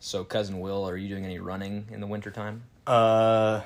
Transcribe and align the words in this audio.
So, 0.00 0.24
cousin 0.24 0.60
Will, 0.60 0.88
are 0.88 0.96
you 0.96 1.08
doing 1.08 1.24
any 1.24 1.38
running 1.38 1.86
in 1.90 2.00
the 2.00 2.06
wintertime? 2.06 2.62
Uh, 2.86 3.62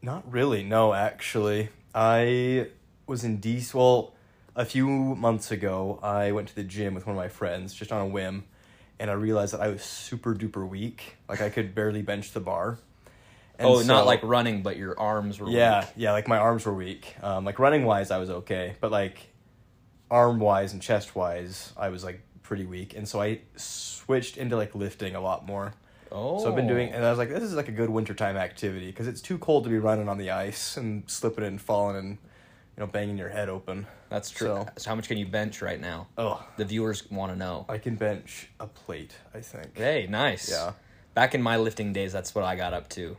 not 0.00 0.30
really. 0.30 0.62
No, 0.62 0.94
actually, 0.94 1.70
I 1.94 2.68
was 3.06 3.24
in 3.24 3.40
DC. 3.40 3.74
Well, 3.74 4.14
a 4.54 4.64
few 4.64 4.86
months 4.88 5.50
ago, 5.50 5.98
I 6.02 6.32
went 6.32 6.48
to 6.48 6.54
the 6.54 6.62
gym 6.62 6.94
with 6.94 7.06
one 7.06 7.16
of 7.16 7.20
my 7.20 7.28
friends 7.28 7.74
just 7.74 7.90
on 7.92 8.00
a 8.00 8.06
whim, 8.06 8.44
and 8.98 9.10
I 9.10 9.14
realized 9.14 9.54
that 9.54 9.60
I 9.60 9.68
was 9.68 9.82
super 9.82 10.34
duper 10.34 10.68
weak. 10.68 11.16
Like 11.28 11.40
I 11.40 11.50
could 11.50 11.74
barely 11.74 12.02
bench 12.02 12.32
the 12.32 12.40
bar. 12.40 12.78
And 13.58 13.66
oh, 13.68 13.82
not 13.82 14.06
like 14.06 14.20
running, 14.22 14.62
but 14.62 14.76
your 14.76 14.96
arms 15.00 15.40
were 15.40 15.50
Yeah, 15.50 15.80
weak. 15.80 15.88
yeah. 15.96 16.12
Like 16.12 16.28
my 16.28 16.38
arms 16.38 16.64
were 16.64 16.74
weak. 16.74 17.16
Um, 17.20 17.44
like 17.44 17.58
running 17.58 17.84
wise, 17.84 18.12
I 18.12 18.18
was 18.18 18.30
okay, 18.30 18.76
but 18.80 18.92
like 18.92 19.18
arm 20.08 20.38
wise 20.38 20.72
and 20.72 20.80
chest 20.80 21.16
wise, 21.16 21.72
I 21.76 21.88
was 21.88 22.04
like 22.04 22.20
pretty 22.48 22.64
weak, 22.64 22.96
and 22.96 23.06
so 23.06 23.20
I 23.20 23.40
switched 23.56 24.38
into 24.38 24.56
like 24.56 24.74
lifting 24.74 25.14
a 25.14 25.20
lot 25.20 25.44
more. 25.46 25.74
Oh, 26.10 26.38
So 26.42 26.48
I've 26.48 26.56
been 26.56 26.66
doing, 26.66 26.90
and 26.90 27.04
I 27.04 27.10
was 27.10 27.18
like, 27.18 27.28
this 27.28 27.42
is 27.42 27.54
like 27.54 27.68
a 27.68 27.72
good 27.72 27.90
wintertime 27.90 28.38
activity 28.38 28.86
because 28.86 29.06
it's 29.06 29.20
too 29.20 29.36
cold 29.36 29.64
to 29.64 29.70
be 29.70 29.78
running 29.78 30.08
on 30.08 30.16
the 30.16 30.30
ice 30.30 30.78
and 30.78 31.02
slipping 31.06 31.44
and 31.44 31.60
falling 31.60 31.96
and, 31.96 32.08
you 32.12 32.78
know, 32.78 32.86
banging 32.86 33.18
your 33.18 33.28
head 33.28 33.50
open. 33.50 33.86
That's 34.08 34.30
true. 34.30 34.46
So- 34.48 34.66
So, 34.78 34.88
how 34.90 34.96
much 34.96 35.06
can 35.08 35.18
you 35.18 35.26
bench 35.26 35.60
right 35.60 35.78
now? 35.78 36.06
Oh, 36.16 36.42
The 36.56 36.64
viewers 36.64 37.08
want 37.10 37.30
to 37.32 37.36
know. 37.38 37.66
I 37.68 37.76
can 37.76 37.96
bench 37.96 38.48
a 38.58 38.66
plate, 38.66 39.14
I 39.34 39.40
think. 39.42 39.76
Hey, 39.76 40.06
nice. 40.08 40.50
Yeah. 40.50 40.72
Back 41.12 41.34
in 41.34 41.42
my 41.42 41.58
lifting 41.58 41.92
days, 41.92 42.10
that's 42.14 42.34
what 42.34 42.44
I 42.44 42.56
got 42.56 42.72
up 42.72 42.88
to. 42.90 43.18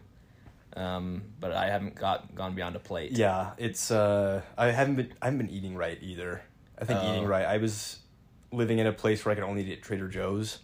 Um, 0.76 1.22
but 1.40 1.52
I 1.52 1.68
haven't 1.68 1.94
got 1.94 2.34
gone 2.34 2.56
beyond 2.56 2.76
a 2.76 2.80
plate. 2.80 3.12
Yeah, 3.12 3.52
it's, 3.60 3.92
uh, 3.92 4.42
I 4.58 4.72
haven't 4.72 4.96
been, 4.96 5.14
I 5.22 5.26
haven't 5.26 5.38
been 5.46 5.50
eating 5.52 5.76
right 5.76 6.00
either. 6.02 6.42
I 6.82 6.86
think 6.86 7.00
Oh. 7.04 7.12
eating 7.14 7.28
right, 7.28 7.46
I 7.46 7.58
was 7.58 8.00
living 8.52 8.80
in 8.80 8.88
a 8.88 8.94
place 8.94 9.24
where 9.26 9.32
I 9.32 9.36
could 9.36 9.44
only 9.44 9.64
eat 9.64 9.72
at 9.74 9.82
Trader 9.84 10.08
Joe's, 10.08 10.60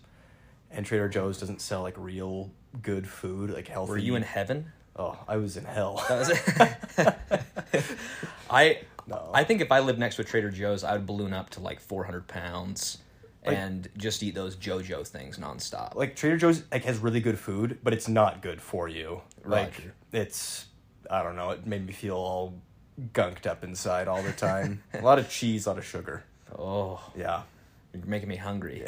and 0.71 0.85
Trader 0.85 1.07
Joe's 1.09 1.39
doesn't 1.39 1.61
sell 1.61 1.81
like 1.81 1.95
real 1.97 2.51
good 2.81 3.07
food, 3.07 3.51
like 3.51 3.67
healthy. 3.67 3.91
Were 3.91 3.97
you 3.97 4.15
in 4.15 4.23
heaven? 4.23 4.71
Oh, 4.97 5.17
I 5.27 5.37
was 5.37 5.57
in 5.57 5.65
hell. 5.65 6.03
That 6.07 6.19
was 6.19 6.29
it. 6.29 7.85
I 8.49 8.79
No. 9.07 9.29
I 9.33 9.43
think 9.43 9.61
if 9.61 9.71
I 9.71 9.79
lived 9.79 9.99
next 9.99 10.15
to 10.15 10.21
a 10.21 10.25
Trader 10.25 10.49
Joe's, 10.51 10.83
I 10.83 10.93
would 10.93 11.05
balloon 11.05 11.33
up 11.33 11.49
to 11.51 11.59
like 11.59 11.79
400 11.79 12.27
pounds 12.27 12.99
Like- 13.45 13.57
and 13.57 13.87
just 13.97 14.23
eat 14.23 14.35
those 14.35 14.55
JoJo 14.55 15.05
things 15.07 15.37
nonstop. 15.37 15.95
like 15.95 16.15
Trader 16.15 16.37
Joe's 16.37 16.63
like 16.71 16.85
has 16.85 16.97
really 16.99 17.19
good 17.19 17.37
food, 17.37 17.79
but 17.83 17.93
it's 17.93 18.07
not 18.07 18.41
good 18.41 18.61
for 18.61 18.87
you. 18.87 19.21
Like 19.43 19.73
Roger. 19.77 19.93
it's 20.11 20.65
I 21.09 21.21
don't 21.23 21.35
know, 21.35 21.51
it 21.51 21.65
made 21.67 21.85
me 21.85 21.93
feel 21.93 22.15
all 22.15 22.53
gunked 23.13 23.45
up 23.45 23.63
inside 23.63 24.07
all 24.07 24.23
the 24.23 24.31
time. 24.31 24.81
a 24.93 25.01
lot 25.01 25.19
of 25.19 25.29
cheese, 25.29 25.65
a 25.65 25.69
lot 25.69 25.77
of 25.77 25.85
sugar. 25.85 26.23
oh, 26.57 27.01
Yeah. 27.17 27.43
You're 27.95 28.05
making 28.07 28.29
me 28.29 28.35
hungry. 28.35 28.85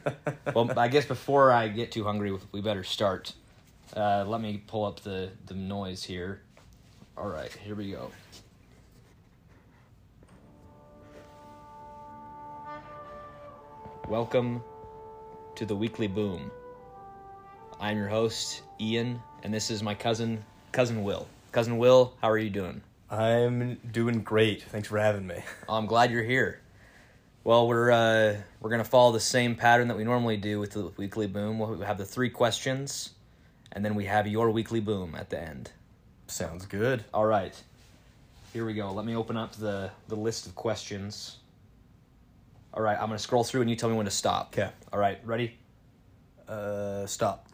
well, 0.54 0.70
I 0.78 0.88
guess 0.88 1.04
before 1.04 1.52
I 1.52 1.68
get 1.68 1.92
too 1.92 2.04
hungry, 2.04 2.36
we 2.52 2.60
better 2.60 2.84
start. 2.84 3.32
Uh, 3.94 4.24
let 4.26 4.40
me 4.40 4.62
pull 4.66 4.84
up 4.84 5.00
the 5.00 5.30
the 5.46 5.54
noise 5.54 6.02
here. 6.02 6.40
All 7.16 7.28
right, 7.28 7.52
here 7.52 7.74
we 7.74 7.90
go. 7.90 8.10
Welcome 14.08 14.62
to 15.56 15.66
the 15.66 15.74
Weekly 15.74 16.06
Boom. 16.06 16.50
I'm 17.80 17.98
your 17.98 18.08
host, 18.08 18.62
Ian, 18.80 19.20
and 19.42 19.52
this 19.52 19.70
is 19.70 19.82
my 19.82 19.94
cousin, 19.94 20.42
cousin 20.72 21.02
Will. 21.02 21.26
Cousin 21.52 21.78
Will, 21.78 22.14
how 22.22 22.30
are 22.30 22.38
you 22.38 22.50
doing? 22.50 22.80
I'm 23.10 23.78
doing 23.92 24.22
great. 24.22 24.62
Thanks 24.62 24.88
for 24.88 24.98
having 24.98 25.26
me. 25.26 25.36
I'm 25.68 25.86
glad 25.86 26.10
you're 26.10 26.22
here. 26.22 26.60
Well, 27.46 27.68
we're 27.68 27.92
uh, 27.92 28.38
we're 28.58 28.70
gonna 28.70 28.82
follow 28.82 29.12
the 29.12 29.20
same 29.20 29.54
pattern 29.54 29.86
that 29.86 29.96
we 29.96 30.02
normally 30.02 30.36
do 30.36 30.58
with 30.58 30.72
the 30.72 30.90
weekly 30.96 31.28
boom. 31.28 31.60
We'll 31.60 31.78
have 31.82 31.96
the 31.96 32.04
three 32.04 32.28
questions, 32.28 33.10
and 33.70 33.84
then 33.84 33.94
we 33.94 34.06
have 34.06 34.26
your 34.26 34.50
weekly 34.50 34.80
boom 34.80 35.14
at 35.14 35.30
the 35.30 35.40
end. 35.40 35.70
Sounds 36.26 36.66
good. 36.66 37.04
All 37.14 37.24
right, 37.24 37.54
here 38.52 38.66
we 38.66 38.74
go. 38.74 38.90
Let 38.92 39.06
me 39.06 39.14
open 39.14 39.36
up 39.36 39.54
the 39.54 39.92
the 40.08 40.16
list 40.16 40.48
of 40.48 40.56
questions. 40.56 41.36
All 42.74 42.82
right, 42.82 42.98
I'm 42.98 43.06
gonna 43.06 43.20
scroll 43.20 43.44
through, 43.44 43.60
and 43.60 43.70
you 43.70 43.76
tell 43.76 43.90
me 43.90 43.94
when 43.94 44.06
to 44.06 44.10
stop. 44.10 44.50
'Kay. 44.50 44.70
All 44.92 44.98
right, 44.98 45.24
ready? 45.24 45.56
Uh 46.48 47.06
stop. 47.06 47.46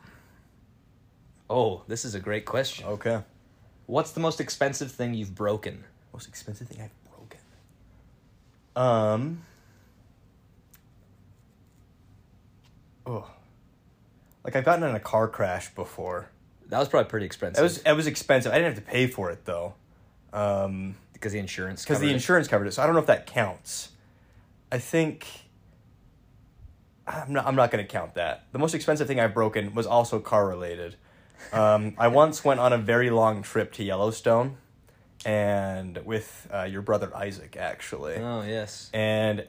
Oh, 1.50 1.82
this 1.86 2.06
is 2.06 2.14
a 2.14 2.20
great 2.20 2.46
question. 2.46 2.86
Okay. 2.86 3.20
What's 3.84 4.12
the 4.12 4.20
most 4.20 4.40
expensive 4.40 4.90
thing 4.90 5.12
you've 5.12 5.34
broken? 5.34 5.84
Most 6.14 6.28
expensive 6.28 6.66
thing 6.68 6.80
I've 6.80 7.10
broken. 7.10 7.40
Um 8.74 9.42
Oh. 13.06 13.28
Like 14.44 14.56
I've 14.56 14.64
gotten 14.64 14.88
in 14.88 14.94
a 14.94 15.00
car 15.00 15.28
crash 15.28 15.74
before. 15.74 16.28
That 16.68 16.78
was 16.78 16.88
probably 16.88 17.08
pretty 17.10 17.26
expensive. 17.26 17.60
It 17.60 17.64
was 17.64 17.78
it 17.78 17.92
was 17.92 18.06
expensive. 18.06 18.52
I 18.52 18.56
didn't 18.56 18.74
have 18.74 18.84
to 18.84 18.90
pay 18.90 19.06
for 19.06 19.30
it 19.30 19.44
though. 19.44 19.74
Um 20.32 20.96
because 21.12 21.32
the 21.32 21.38
insurance. 21.38 21.84
because 21.84 22.00
the 22.00 22.08
it. 22.08 22.14
insurance 22.14 22.48
covered 22.48 22.66
it. 22.66 22.72
So 22.72 22.82
I 22.82 22.86
don't 22.86 22.94
know 22.94 23.00
if 23.00 23.06
that 23.06 23.26
counts. 23.26 23.90
I 24.72 24.78
think 24.78 25.26
I'm 27.06 27.32
not. 27.32 27.46
I'm 27.46 27.56
not 27.56 27.70
going 27.70 27.84
to 27.84 27.90
count 27.90 28.14
that. 28.14 28.46
The 28.52 28.58
most 28.58 28.74
expensive 28.74 29.06
thing 29.06 29.18
I've 29.20 29.34
broken 29.34 29.74
was 29.74 29.86
also 29.86 30.18
car 30.20 30.46
related. 30.46 30.96
Um, 31.52 31.94
I 31.98 32.08
once 32.08 32.44
went 32.44 32.60
on 32.60 32.72
a 32.72 32.78
very 32.78 33.10
long 33.10 33.42
trip 33.42 33.72
to 33.74 33.84
Yellowstone, 33.84 34.56
and 35.26 35.98
with 36.06 36.48
uh, 36.52 36.62
your 36.62 36.80
brother 36.80 37.14
Isaac 37.14 37.56
actually, 37.56 38.14
Oh 38.16 38.42
yes. 38.42 38.88
and 38.94 39.44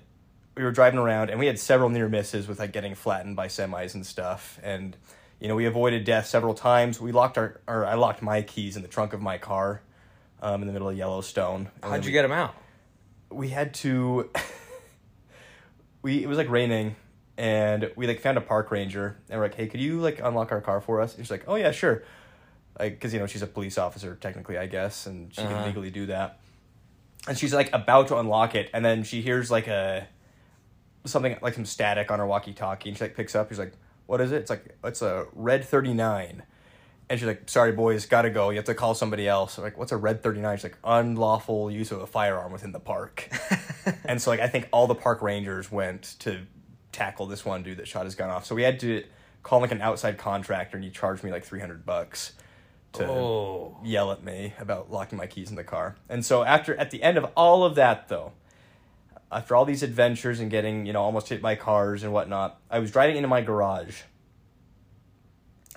we 0.55 0.63
were 0.63 0.71
driving 0.71 0.99
around, 0.99 1.29
and 1.29 1.39
we 1.39 1.47
had 1.47 1.57
several 1.59 1.89
near 1.89 2.07
misses 2.09 2.47
with 2.47 2.59
like 2.59 2.71
getting 2.73 2.95
flattened 2.95 3.35
by 3.35 3.47
semis 3.47 3.93
and 3.95 4.05
stuff, 4.05 4.59
and 4.63 4.95
you 5.39 5.47
know 5.47 5.55
we 5.55 5.65
avoided 5.65 6.03
death 6.03 6.27
several 6.27 6.53
times. 6.53 6.99
We 7.01 7.11
locked 7.11 7.37
our, 7.37 7.59
or 7.67 7.85
I 7.85 7.95
locked 7.95 8.21
my 8.21 8.41
keys 8.41 8.75
in 8.75 8.81
the 8.81 8.87
trunk 8.87 9.13
of 9.13 9.21
my 9.21 9.37
car, 9.37 9.81
um, 10.41 10.61
in 10.61 10.67
the 10.67 10.73
middle 10.73 10.89
of 10.89 10.97
Yellowstone. 10.97 11.69
How'd 11.81 12.03
you 12.05 12.09
we- 12.09 12.13
get 12.13 12.21
them 12.23 12.31
out? 12.31 12.55
we 13.31 13.49
had 13.49 13.73
to 13.73 14.29
we 16.03 16.23
it 16.23 16.27
was 16.27 16.37
like 16.37 16.49
raining 16.49 16.95
and 17.37 17.91
we 17.95 18.05
like 18.05 18.19
found 18.19 18.37
a 18.37 18.41
park 18.41 18.69
ranger 18.69 19.17
and 19.29 19.39
we're 19.39 19.45
like 19.47 19.55
hey 19.55 19.65
could 19.67 19.79
you 19.81 19.99
like 19.99 20.19
unlock 20.23 20.51
our 20.51 20.61
car 20.61 20.79
for 20.81 21.01
us 21.01 21.15
and 21.15 21.25
she's 21.25 21.31
like 21.31 21.43
oh 21.47 21.55
yeah 21.55 21.71
sure 21.71 22.03
like 22.79 22.93
because 22.93 23.11
you 23.11 23.19
know 23.19 23.25
she's 23.25 23.41
a 23.41 23.47
police 23.47 23.77
officer 23.79 24.15
technically 24.21 24.55
i 24.57 24.67
guess 24.67 25.07
and 25.07 25.33
she 25.33 25.41
Uh-huh. 25.41 25.51
can 25.55 25.65
legally 25.65 25.89
do 25.89 26.05
that 26.05 26.39
and 27.27 27.35
she's 27.37 27.55
like 27.55 27.73
about 27.73 28.07
to 28.09 28.17
unlock 28.17 28.53
it 28.53 28.69
and 28.71 28.85
then 28.85 29.03
she 29.03 29.21
hears 29.21 29.49
like 29.49 29.67
a 29.67 30.07
something 31.05 31.37
like 31.41 31.53
some 31.53 31.65
static 31.65 32.11
on 32.11 32.19
her 32.19 32.25
walkie 32.25 32.53
talkie 32.53 32.89
and 32.89 32.97
she 32.97 33.03
like 33.03 33.15
picks 33.15 33.35
up 33.35 33.49
she's 33.49 33.59
like 33.59 33.73
what 34.05 34.21
is 34.21 34.31
it 34.31 34.37
it's 34.37 34.49
like 34.49 34.77
it's 34.83 35.01
a 35.01 35.25
red 35.33 35.63
39 35.63 36.43
and 37.09 37.19
she's 37.19 37.27
like, 37.27 37.49
sorry, 37.49 37.73
boys, 37.73 38.05
gotta 38.05 38.29
go. 38.29 38.49
You 38.49 38.55
have 38.55 38.65
to 38.65 38.73
call 38.73 38.95
somebody 38.95 39.27
else. 39.27 39.57
I'm 39.57 39.63
like, 39.65 39.77
what's 39.77 39.91
a 39.91 39.97
red 39.97 40.23
39? 40.23 40.57
She's 40.57 40.63
like, 40.63 40.77
unlawful 40.85 41.69
use 41.69 41.91
of 41.91 42.01
a 42.01 42.07
firearm 42.07 42.51
within 42.53 42.71
the 42.71 42.79
park. 42.79 43.29
and 44.05 44.21
so, 44.21 44.31
like, 44.31 44.39
I 44.39 44.47
think 44.47 44.69
all 44.71 44.87
the 44.87 44.95
park 44.95 45.21
rangers 45.21 45.69
went 45.69 46.15
to 46.19 46.39
tackle 46.93 47.25
this 47.25 47.43
one 47.43 47.61
dude 47.61 47.77
that 47.77 47.89
shot 47.89 48.05
his 48.05 48.15
gun 48.15 48.29
off. 48.29 48.45
So 48.45 48.55
we 48.55 48.63
had 48.63 48.79
to 48.79 49.03
call 49.43 49.59
like 49.59 49.71
an 49.71 49.81
outside 49.81 50.17
contractor 50.17 50.77
and 50.77 50.83
he 50.83 50.89
charged 50.89 51.23
me 51.25 51.31
like 51.31 51.43
300 51.43 51.85
bucks 51.85 52.33
to 52.93 53.05
Oh. 53.05 53.77
yell 53.83 54.11
at 54.13 54.23
me 54.23 54.53
about 54.57 54.89
locking 54.89 55.17
my 55.17 55.27
keys 55.27 55.49
in 55.49 55.57
the 55.57 55.63
car. 55.63 55.97
And 56.07 56.25
so 56.25 56.43
after 56.43 56.73
at 56.75 56.91
the 56.91 57.03
end 57.03 57.17
of 57.17 57.25
all 57.35 57.65
of 57.65 57.75
that 57.75 58.07
though, 58.07 58.31
after 59.33 59.55
all 59.55 59.65
these 59.65 59.83
adventures 59.83 60.39
and 60.39 60.49
getting, 60.49 60.85
you 60.85 60.93
know, 60.93 61.01
almost 61.01 61.29
hit 61.29 61.41
by 61.41 61.55
cars 61.55 62.03
and 62.03 62.13
whatnot, 62.13 62.59
I 62.69 62.79
was 62.79 62.91
driving 62.91 63.15
into 63.15 63.27
my 63.27 63.41
garage. 63.41 64.01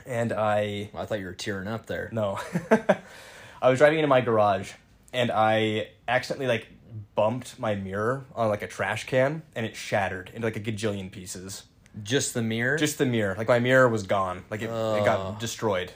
And 0.04 0.32
I 0.32 0.90
I 0.94 1.04
thought 1.06 1.18
you 1.18 1.26
were 1.26 1.32
tearing 1.32 1.66
up 1.68 1.86
there. 1.86 2.08
no. 2.12 2.38
I 3.62 3.70
was 3.70 3.78
driving 3.78 3.98
into 3.98 4.08
my 4.08 4.20
garage 4.20 4.72
and 5.12 5.30
I 5.32 5.88
accidentally 6.06 6.46
like 6.46 6.68
bumped 7.14 7.58
my 7.58 7.74
mirror 7.74 8.26
on 8.34 8.48
like 8.48 8.62
a 8.62 8.66
trash 8.66 9.06
can 9.06 9.42
and 9.54 9.64
it 9.66 9.74
shattered 9.74 10.30
into 10.34 10.46
like 10.46 10.56
a 10.56 10.60
gajillion 10.60 11.10
pieces. 11.10 11.64
Just 12.02 12.34
the 12.34 12.42
mirror? 12.42 12.76
Just 12.76 12.98
the 12.98 13.06
mirror. 13.06 13.34
Like 13.36 13.48
my 13.48 13.58
mirror 13.58 13.88
was 13.88 14.02
gone. 14.02 14.44
Like 14.50 14.60
it, 14.60 14.66
it 14.66 15.04
got 15.04 15.40
destroyed. 15.40 15.92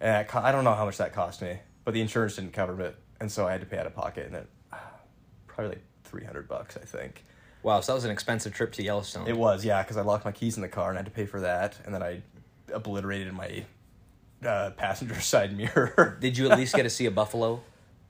And 0.00 0.22
it 0.22 0.28
co- 0.28 0.40
I 0.40 0.52
don't 0.52 0.64
know 0.64 0.74
how 0.74 0.84
much 0.84 0.98
that 0.98 1.14
cost 1.14 1.40
me, 1.40 1.58
but 1.84 1.94
the 1.94 2.00
insurance 2.02 2.36
didn't 2.36 2.52
cover 2.52 2.78
it. 2.82 2.96
And 3.20 3.32
so 3.32 3.46
I 3.48 3.52
had 3.52 3.62
to 3.62 3.66
pay 3.66 3.78
out 3.78 3.86
of 3.86 3.94
pocket 3.94 4.26
and 4.26 4.36
it 4.36 4.46
probably 5.46 5.76
like 5.76 5.84
300 6.04 6.48
bucks, 6.48 6.76
I 6.76 6.84
think. 6.84 7.24
wow, 7.62 7.80
so 7.80 7.92
that 7.92 7.96
was 7.96 8.04
an 8.04 8.10
expensive 8.10 8.52
trip 8.52 8.72
to 8.74 8.82
Yellowstone. 8.82 9.26
It 9.26 9.36
was, 9.36 9.64
yeah, 9.64 9.82
because 9.82 9.96
I 9.96 10.02
locked 10.02 10.24
my 10.24 10.32
keys 10.32 10.56
in 10.56 10.62
the 10.62 10.68
car 10.68 10.90
and 10.90 10.98
I 10.98 11.00
had 11.00 11.06
to 11.06 11.12
pay 11.12 11.26
for 11.26 11.40
that. 11.40 11.76
And 11.84 11.94
then 11.94 12.02
I 12.02 12.22
obliterated 12.72 13.32
my 13.32 13.64
uh, 14.46 14.70
passenger 14.76 15.20
side 15.20 15.56
mirror. 15.56 16.16
Did 16.20 16.36
you 16.38 16.50
at 16.50 16.58
least 16.58 16.74
get 16.74 16.82
to 16.84 16.90
see 16.90 17.06
a 17.06 17.10
buffalo? 17.10 17.62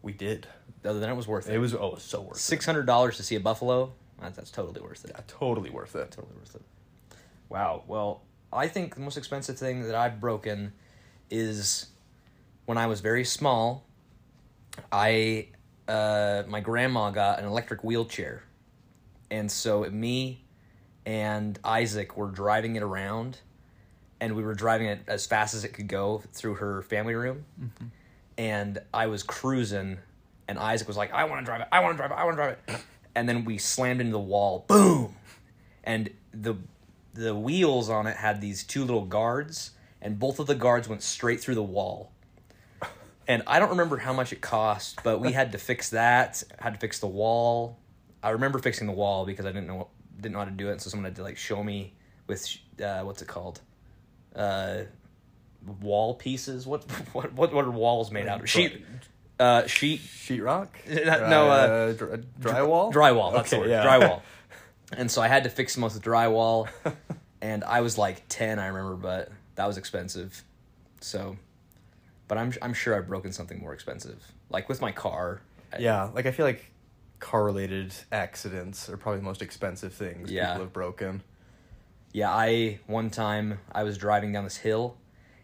we 0.05 0.13
did. 0.13 0.47
Other 0.85 1.01
than 1.01 1.09
it 1.11 1.15
was 1.15 1.27
worth 1.27 1.49
it. 1.49 1.55
It 1.55 1.59
was 1.59 1.75
oh, 1.75 1.89
it 1.89 1.95
was 1.95 2.03
so 2.03 2.21
worth 2.21 2.37
it. 2.37 2.41
Six 2.41 2.67
hundred 2.67 2.87
dollars 2.87 3.17
to 3.17 3.23
see 3.23 3.35
a 3.35 3.41
buffalo. 3.41 3.93
That's, 4.21 4.37
that's 4.37 4.51
totally 4.51 4.81
worth 4.81 5.05
it. 5.05 5.13
Yeah, 5.15 5.23
totally 5.27 5.71
worth 5.71 5.97
it. 5.97 6.11
Totally 6.11 6.35
worth 6.37 6.55
it. 6.55 6.63
Wow. 7.49 7.83
Well, 7.89 8.23
I 8.53 8.69
think 8.69 8.95
the 8.95 9.01
most 9.01 9.17
expensive 9.17 9.59
thing 9.59 9.83
that 9.85 9.95
I've 9.95 10.21
broken 10.21 10.73
is 11.31 11.87
when 12.67 12.79
I 12.79 12.87
was 12.87 13.01
very 13.01 13.25
small. 13.25 13.87
I 14.93 15.49
uh, 15.89 16.43
my 16.49 16.61
grandma 16.61 17.11
got 17.11 17.39
an 17.39 17.45
electric 17.47 17.83
wheelchair, 17.85 18.43
and 19.31 19.51
so 19.51 19.83
me 19.91 20.45
and 21.07 21.59
Isaac 21.65 22.17
were 22.17 22.31
driving 22.31 22.77
it 22.77 22.83
around, 22.83 23.39
and 24.21 24.35
we 24.37 24.43
were 24.43 24.55
driving 24.55 24.87
it 24.89 25.01
as 25.07 25.27
fast 25.27 25.55
as 25.55 25.65
it 25.65 25.69
could 25.71 25.89
go 25.89 26.23
through 26.33 26.55
her 26.55 26.83
family 26.83 27.15
room, 27.15 27.45
Mm-hmm. 27.61 27.87
and 28.39 28.79
I 28.93 29.07
was 29.09 29.23
cruising, 29.23 29.99
and 30.49 30.59
Isaac 30.59 30.89
was 30.89 30.97
like, 30.97 31.13
"I 31.13 31.25
want 31.25 31.41
to 31.41 31.45
drive 31.45 31.61
it, 31.61 31.69
I 31.71 31.81
want 31.81 31.95
to 31.95 31.97
drive 31.99 32.11
it, 32.11 32.15
I 32.15 32.25
want 32.25 32.37
to 32.37 32.43
drive 32.43 32.57
it," 32.69 32.85
and 33.15 33.29
then 33.29 33.45
we 33.45 33.59
slammed 33.59 34.01
into 34.01 34.13
the 34.13 34.19
wall, 34.19 34.65
boom, 34.69 35.17
and 35.85 36.11
the 36.33 36.55
the 37.13 37.35
wheels 37.35 37.89
on 37.91 38.07
it 38.09 38.17
had 38.17 38.41
these 38.41 38.65
two 38.65 38.85
little 38.85 39.05
guards, 39.05 39.71
and 40.03 40.19
both 40.19 40.41
of 40.41 40.47
the 40.47 40.55
guards 40.57 40.89
went 40.89 41.03
straight 41.03 41.41
through 41.41 41.55
the 41.55 41.63
wall. 41.63 42.11
And 43.27 43.43
I 43.47 43.59
don't 43.59 43.71
remember 43.71 43.97
how 43.97 44.13
much 44.13 44.33
it 44.33 44.41
cost, 44.41 44.99
but 45.03 45.19
we 45.21 45.33
had 45.33 45.53
to 45.53 45.59
fix 45.59 45.91
that. 45.91 46.43
Had 46.59 46.75
to 46.75 46.81
fix 46.81 46.99
the 46.99 47.07
wall. 47.07 47.79
I 48.23 48.31
remember 48.31 48.59
fixing 48.59 48.87
the 48.87 48.93
wall 48.93 49.25
because 49.25 49.47
I 49.47 49.51
didn't 49.51 49.67
know 49.67 49.89
didn't 50.17 50.33
know 50.35 50.39
how 50.41 50.45
to 50.45 50.51
do 50.51 50.69
it, 50.71 50.81
so 50.81 50.91
someone 50.91 51.05
had 51.05 51.17
to 51.17 51.23
like 51.23 51.37
show 51.37 51.63
me 51.63 51.95
with 52.27 52.47
uh, 52.83 53.01
what's 53.01 53.23
it 53.23 53.29
called, 53.29 53.61
uh, 54.37 54.83
wall 55.81 56.15
pieces. 56.15 56.67
What 56.67 56.83
what 57.13 57.33
what 57.33 57.53
what 57.53 57.65
are 57.65 57.71
walls 57.71 58.11
made 58.11 58.27
out 58.27 58.41
of? 58.41 58.49
Sheet, 58.49 58.85
uh, 59.39 59.67
sheet 59.67 60.01
Sheetrock? 60.01 60.69
No, 60.87 61.49
uh, 61.51 61.93
dr- 61.93 62.25
drywall. 62.41 62.93
drywall. 62.93 63.33
That's 63.33 63.51
the 63.51 63.57
Okay, 63.57 63.69
word. 63.69 63.71
yeah. 63.71 63.85
Drywall. 63.87 64.21
and 64.97 65.11
so 65.11 65.23
I 65.23 65.29
had 65.29 65.45
to 65.45 65.51
fix 65.51 65.75
some 65.75 65.83
with 65.83 66.01
drywall, 66.03 66.69
and 67.41 67.65
I 67.65 67.81
was 67.81 67.97
like 67.99 68.23
ten, 68.29 68.59
I 68.59 68.67
remember, 68.69 68.97
but 68.97 69.31
that 69.57 69.67
was 69.67 69.77
expensive. 69.79 70.43
So, 71.01 71.37
but 72.29 72.39
I'm 72.39 72.53
I'm 72.63 72.75
sure 72.75 72.97
I've 72.97 73.07
broken 73.09 73.33
something 73.33 73.61
more 73.61 73.73
expensive, 73.75 74.23
like 74.51 74.69
with 74.69 74.81
my 74.81 74.93
car. 74.93 75.41
Yeah, 75.79 76.11
like 76.15 76.27
I 76.27 76.31
feel 76.31 76.47
like 76.47 76.71
car 77.21 77.45
related 77.45 77.95
accidents 78.13 78.89
are 78.89 78.97
probably 78.97 79.19
the 79.21 79.25
most 79.25 79.43
expensive 79.43 79.93
things 79.95 80.31
Yeah. 80.31 80.49
people 80.53 80.65
have 80.65 80.73
broken. 80.73 81.23
Yeah, 82.13 82.31
I 82.33 82.79
one 82.87 83.11
time 83.11 83.59
I 83.73 83.83
was 83.83 83.99
driving 83.99 84.33
down 84.33 84.45
this 84.45 84.57
hill, 84.57 84.97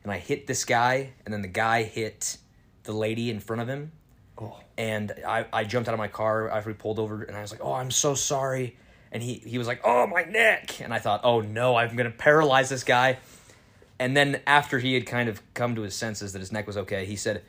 and 0.04 0.12
I 0.12 0.18
hit 0.18 0.46
this 0.46 0.64
guy, 0.64 1.12
and 1.24 1.32
then 1.34 1.42
the 1.42 1.48
guy 1.48 1.82
hit 1.82 2.36
the 2.84 2.92
lady 2.92 3.30
in 3.30 3.40
front 3.40 3.60
of 3.62 3.68
him, 3.68 3.92
Oh. 4.38 4.58
and 4.78 5.12
I, 5.26 5.46
I 5.52 5.64
jumped 5.64 5.88
out 5.88 5.92
of 5.94 5.98
my 5.98 6.08
car 6.08 6.48
after 6.48 6.70
we 6.70 6.74
pulled 6.74 6.98
over, 6.98 7.22
and 7.24 7.36
I 7.36 7.40
was 7.42 7.50
like, 7.50 7.60
"Oh, 7.62 7.72
I'm 7.74 7.90
so 7.90 8.14
sorry," 8.14 8.76
and 9.12 9.22
he 9.22 9.34
he 9.34 9.58
was 9.58 9.66
like, 9.66 9.80
"Oh, 9.84 10.06
my 10.06 10.22
neck," 10.22 10.80
and 10.80 10.94
I 10.94 10.98
thought, 11.00 11.22
"Oh 11.24 11.40
no, 11.40 11.74
I'm 11.76 11.96
gonna 11.96 12.10
paralyze 12.10 12.68
this 12.68 12.84
guy," 12.84 13.18
and 14.00 14.16
then 14.16 14.40
after 14.48 14.80
he 14.80 14.94
had 14.94 15.06
kind 15.06 15.28
of 15.28 15.40
come 15.54 15.76
to 15.76 15.82
his 15.82 15.94
senses 15.94 16.32
that 16.32 16.40
his 16.40 16.50
neck 16.50 16.66
was 16.66 16.76
okay, 16.76 17.04
he 17.06 17.14
said, 17.14 17.42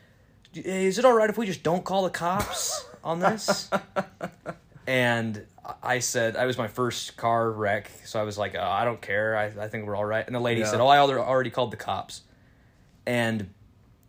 eh, 0.55 0.59
"Is 0.63 0.99
it 0.99 1.05
all 1.05 1.13
right 1.13 1.29
if 1.29 1.37
we 1.37 1.47
just 1.47 1.63
don't 1.63 1.83
call 1.83 2.03
the 2.03 2.09
cops 2.11 2.85
on 3.03 3.19
this?" 3.19 3.69
and 4.87 5.45
I 5.83 5.99
said, 5.99 6.35
I 6.35 6.45
was 6.45 6.57
my 6.57 6.67
first 6.67 7.17
car 7.17 7.51
wreck, 7.51 7.89
so 8.05 8.19
I 8.19 8.23
was 8.23 8.37
like, 8.37 8.55
oh, 8.55 8.61
I 8.61 8.83
don't 8.83 8.99
care. 9.01 9.37
I, 9.37 9.45
I 9.63 9.67
think 9.67 9.85
we're 9.85 9.95
all 9.95 10.05
right. 10.05 10.25
And 10.25 10.35
the 10.35 10.39
lady 10.39 10.61
Yeah. 10.61 10.67
said, 10.71 10.79
Oh, 10.81 10.87
I 10.87 10.97
already 10.99 11.49
called 11.51 11.71
the 11.71 11.77
cops. 11.77 12.21
And 13.05 13.49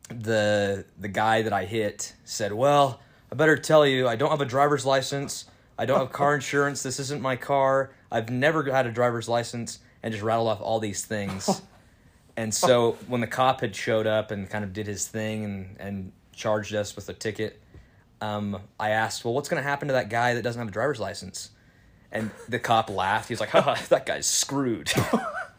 the 0.09 0.85
the 0.99 1.09
guy 1.09 1.43
that 1.43 1.53
I 1.53 1.65
hit 1.65 2.15
said, 2.25 2.53
Well, 2.53 3.01
I 3.31 3.35
better 3.35 3.57
tell 3.57 3.87
you, 3.87 4.09
I 4.09 4.17
don't 4.17 4.31
have 4.31 4.41
a 4.41 4.47
driver's 4.47 4.85
license. 4.85 5.45
I 5.79 5.87
don't 5.87 5.99
have 5.99 6.13
car 6.21 6.35
insurance. 6.35 6.83
This 6.83 6.99
isn't 7.01 7.23
my 7.23 7.37
car. 7.37 7.93
I've 8.11 8.29
never 8.31 8.63
had 8.71 8.87
a 8.87 8.93
driver's 8.93 9.29
license, 9.29 9.79
and 10.03 10.13
just 10.13 10.23
rattled 10.25 10.49
off 10.49 10.61
all 10.61 10.81
these 10.81 11.05
things. 11.05 11.63
and 12.37 12.55
so 12.55 12.93
when 13.09 13.21
the 13.21 13.27
cop 13.27 13.61
had 13.61 13.75
showed 13.77 14.07
up 14.07 14.31
and 14.31 14.49
kind 14.49 14.65
of 14.65 14.73
did 14.73 14.87
his 14.87 15.07
thing 15.07 15.45
and, 15.45 15.77
and 15.79 16.13
charged 16.33 16.75
us 16.75 16.97
with 16.97 17.09
a 17.09 17.13
ticket, 17.13 17.61
um, 18.21 18.59
I 18.79 18.91
asked, 18.91 19.25
"Well, 19.25 19.35
what's 19.35 19.49
going 19.49 19.63
to 19.63 19.69
happen 19.69 19.89
to 19.89 19.95
that 19.95 20.09
guy 20.09 20.35
that 20.35 20.43
doesn't 20.43 20.59
have 20.59 20.69
a 20.69 20.73
driver's 20.73 21.01
license?" 21.01 21.51
And 22.11 22.31
the 22.49 22.59
cop 22.59 22.91
laughed. 22.91 23.29
He 23.29 23.35
was 23.35 23.41
like, 23.41 23.51
"Haha, 23.51 23.75
that 23.89 24.07
guy's 24.07 24.27
screwed." 24.27 24.93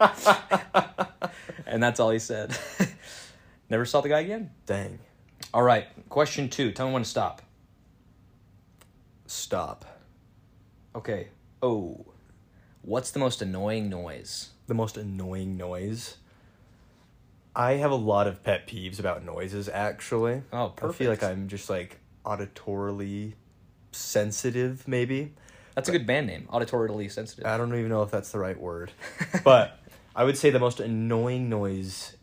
and 1.66 1.82
that's 1.82 2.00
all 2.00 2.10
he 2.10 2.18
said. 2.18 2.56
Never 3.70 3.84
saw 3.84 4.00
the 4.00 4.08
guy 4.08 4.20
again. 4.20 4.50
Dang. 4.66 4.98
All 5.52 5.62
right, 5.62 5.86
question 6.08 6.48
two. 6.48 6.72
Tell 6.72 6.88
me 6.88 6.94
when 6.94 7.02
to 7.02 7.08
stop. 7.08 7.42
Stop. 9.26 9.84
Okay. 10.96 11.28
Oh, 11.62 12.04
what's 12.82 13.10
the 13.10 13.18
most 13.18 13.42
annoying 13.42 13.88
noise? 13.88 14.50
The 14.66 14.74
most 14.74 14.96
annoying 14.96 15.56
noise. 15.56 16.16
I 17.56 17.72
have 17.74 17.90
a 17.90 17.96
lot 17.96 18.26
of 18.26 18.42
pet 18.42 18.66
peeves 18.66 18.98
about 18.98 19.24
noises 19.24 19.68
actually. 19.68 20.42
Oh, 20.52 20.70
perfect. 20.70 20.94
I 20.94 20.98
feel 20.98 21.10
like. 21.10 21.22
I'm 21.22 21.48
just 21.48 21.70
like 21.70 21.98
auditorily 22.24 23.34
sensitive 23.92 24.86
maybe. 24.88 25.32
That's 25.74 25.88
a 25.88 25.92
good 25.92 26.06
band 26.06 26.26
name. 26.28 26.48
Auditorily 26.52 27.10
sensitive. 27.10 27.46
I 27.46 27.56
don't 27.56 27.74
even 27.74 27.88
know 27.88 28.02
if 28.02 28.10
that's 28.10 28.30
the 28.30 28.38
right 28.38 28.58
word. 28.58 28.92
but 29.44 29.78
I 30.14 30.24
would 30.24 30.38
say 30.38 30.50
the 30.50 30.58
most 30.60 30.78
annoying 30.80 31.48
noise 31.48 32.16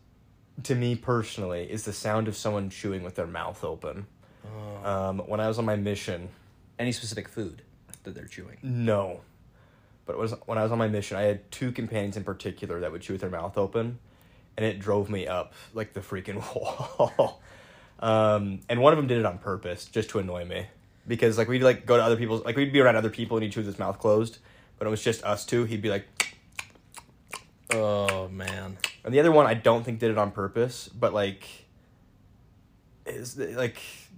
to 0.63 0.75
me 0.75 0.95
personally 0.95 1.69
is 1.69 1.83
the 1.83 1.93
sound 1.93 2.27
of 2.27 2.35
someone 2.37 2.69
chewing 2.69 3.03
with 3.03 3.15
their 3.15 3.27
mouth 3.27 3.63
open. 3.63 4.07
Oh. 4.45 4.89
Um, 4.89 5.19
when 5.19 5.39
I 5.39 5.47
was 5.47 5.59
on 5.59 5.65
my 5.65 5.75
mission, 5.75 6.29
Any 6.79 6.91
specific 6.91 7.27
food 7.27 7.61
that 8.03 8.15
they're 8.15 8.25
chewing? 8.25 8.57
no. 8.63 9.21
But 10.05 10.13
it 10.13 10.19
was 10.19 10.33
when 10.45 10.57
I 10.57 10.63
was 10.63 10.71
on 10.71 10.77
my 10.79 10.87
mission, 10.87 11.15
I 11.15 11.21
had 11.23 11.49
two 11.51 11.71
companions 11.71 12.17
in 12.17 12.23
particular 12.23 12.79
that 12.81 12.91
would 12.91 13.01
chew 13.01 13.13
with 13.13 13.21
their 13.21 13.29
mouth 13.29 13.55
open, 13.57 13.99
and 14.57 14.65
it 14.65 14.79
drove 14.79 15.09
me 15.09 15.27
up 15.27 15.53
like 15.73 15.93
the 15.93 15.99
freaking 15.99 16.37
wall. 16.55 17.41
um, 17.99 18.59
and 18.69 18.81
one 18.81 18.93
of 18.93 18.97
them 18.97 19.07
did 19.07 19.19
it 19.19 19.25
on 19.25 19.37
purpose, 19.37 19.85
just 19.85 20.09
to 20.11 20.19
annoy 20.19 20.45
me, 20.45 20.67
because 21.07 21.37
like 21.37 21.47
we'd 21.47 21.63
like 21.63 21.85
go 21.85 21.97
to 21.97 22.03
other 22.03 22.17
people's, 22.17 22.43
like 22.45 22.55
we'd 22.55 22.73
be 22.73 22.79
around 22.79 22.95
other 22.95 23.09
people 23.09 23.37
and 23.37 23.43
he'd 23.43 23.51
chew 23.51 23.63
his 23.63 23.79
mouth 23.79 23.99
closed, 23.99 24.39
but 24.77 24.87
it 24.87 24.89
was 24.89 25.03
just 25.03 25.23
us 25.23 25.45
two. 25.45 25.65
He'd 25.65 25.81
be 25.81 25.89
like, 25.89 26.07
Oh 27.73 28.27
man. 28.27 28.77
And 29.03 29.13
the 29.13 29.19
other 29.19 29.31
one 29.31 29.47
I 29.47 29.53
don't 29.53 29.83
think 29.83 29.99
did 29.99 30.11
it 30.11 30.17
on 30.17 30.31
purpose, 30.31 30.87
but 30.89 31.13
like 31.13 31.47
is 33.05 33.37
like 33.37 33.77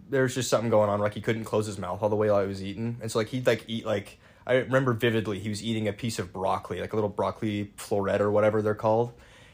there's 0.09 0.35
just 0.35 0.49
something 0.49 0.69
going 0.69 0.89
on 0.89 0.99
like 0.99 1.13
he 1.13 1.21
couldn't 1.21 1.45
close 1.45 1.65
his 1.65 1.77
mouth 1.77 2.01
all 2.01 2.09
the 2.09 2.15
way 2.15 2.29
while 2.29 2.41
he 2.41 2.47
was 2.47 2.63
eating. 2.63 2.97
And 3.01 3.11
so 3.11 3.19
like 3.19 3.29
he'd 3.29 3.47
like 3.47 3.65
eat 3.67 3.85
like 3.85 4.19
I 4.45 4.55
remember 4.55 4.93
vividly 4.93 5.39
he 5.39 5.49
was 5.49 5.63
eating 5.63 5.87
a 5.87 5.93
piece 5.93 6.19
of 6.19 6.33
broccoli, 6.33 6.81
like 6.81 6.93
a 6.93 6.95
little 6.95 7.09
broccoli 7.09 7.71
floret 7.77 8.19
or 8.19 8.31
whatever 8.31 8.61
they're 8.61 8.75
called. 8.75 9.13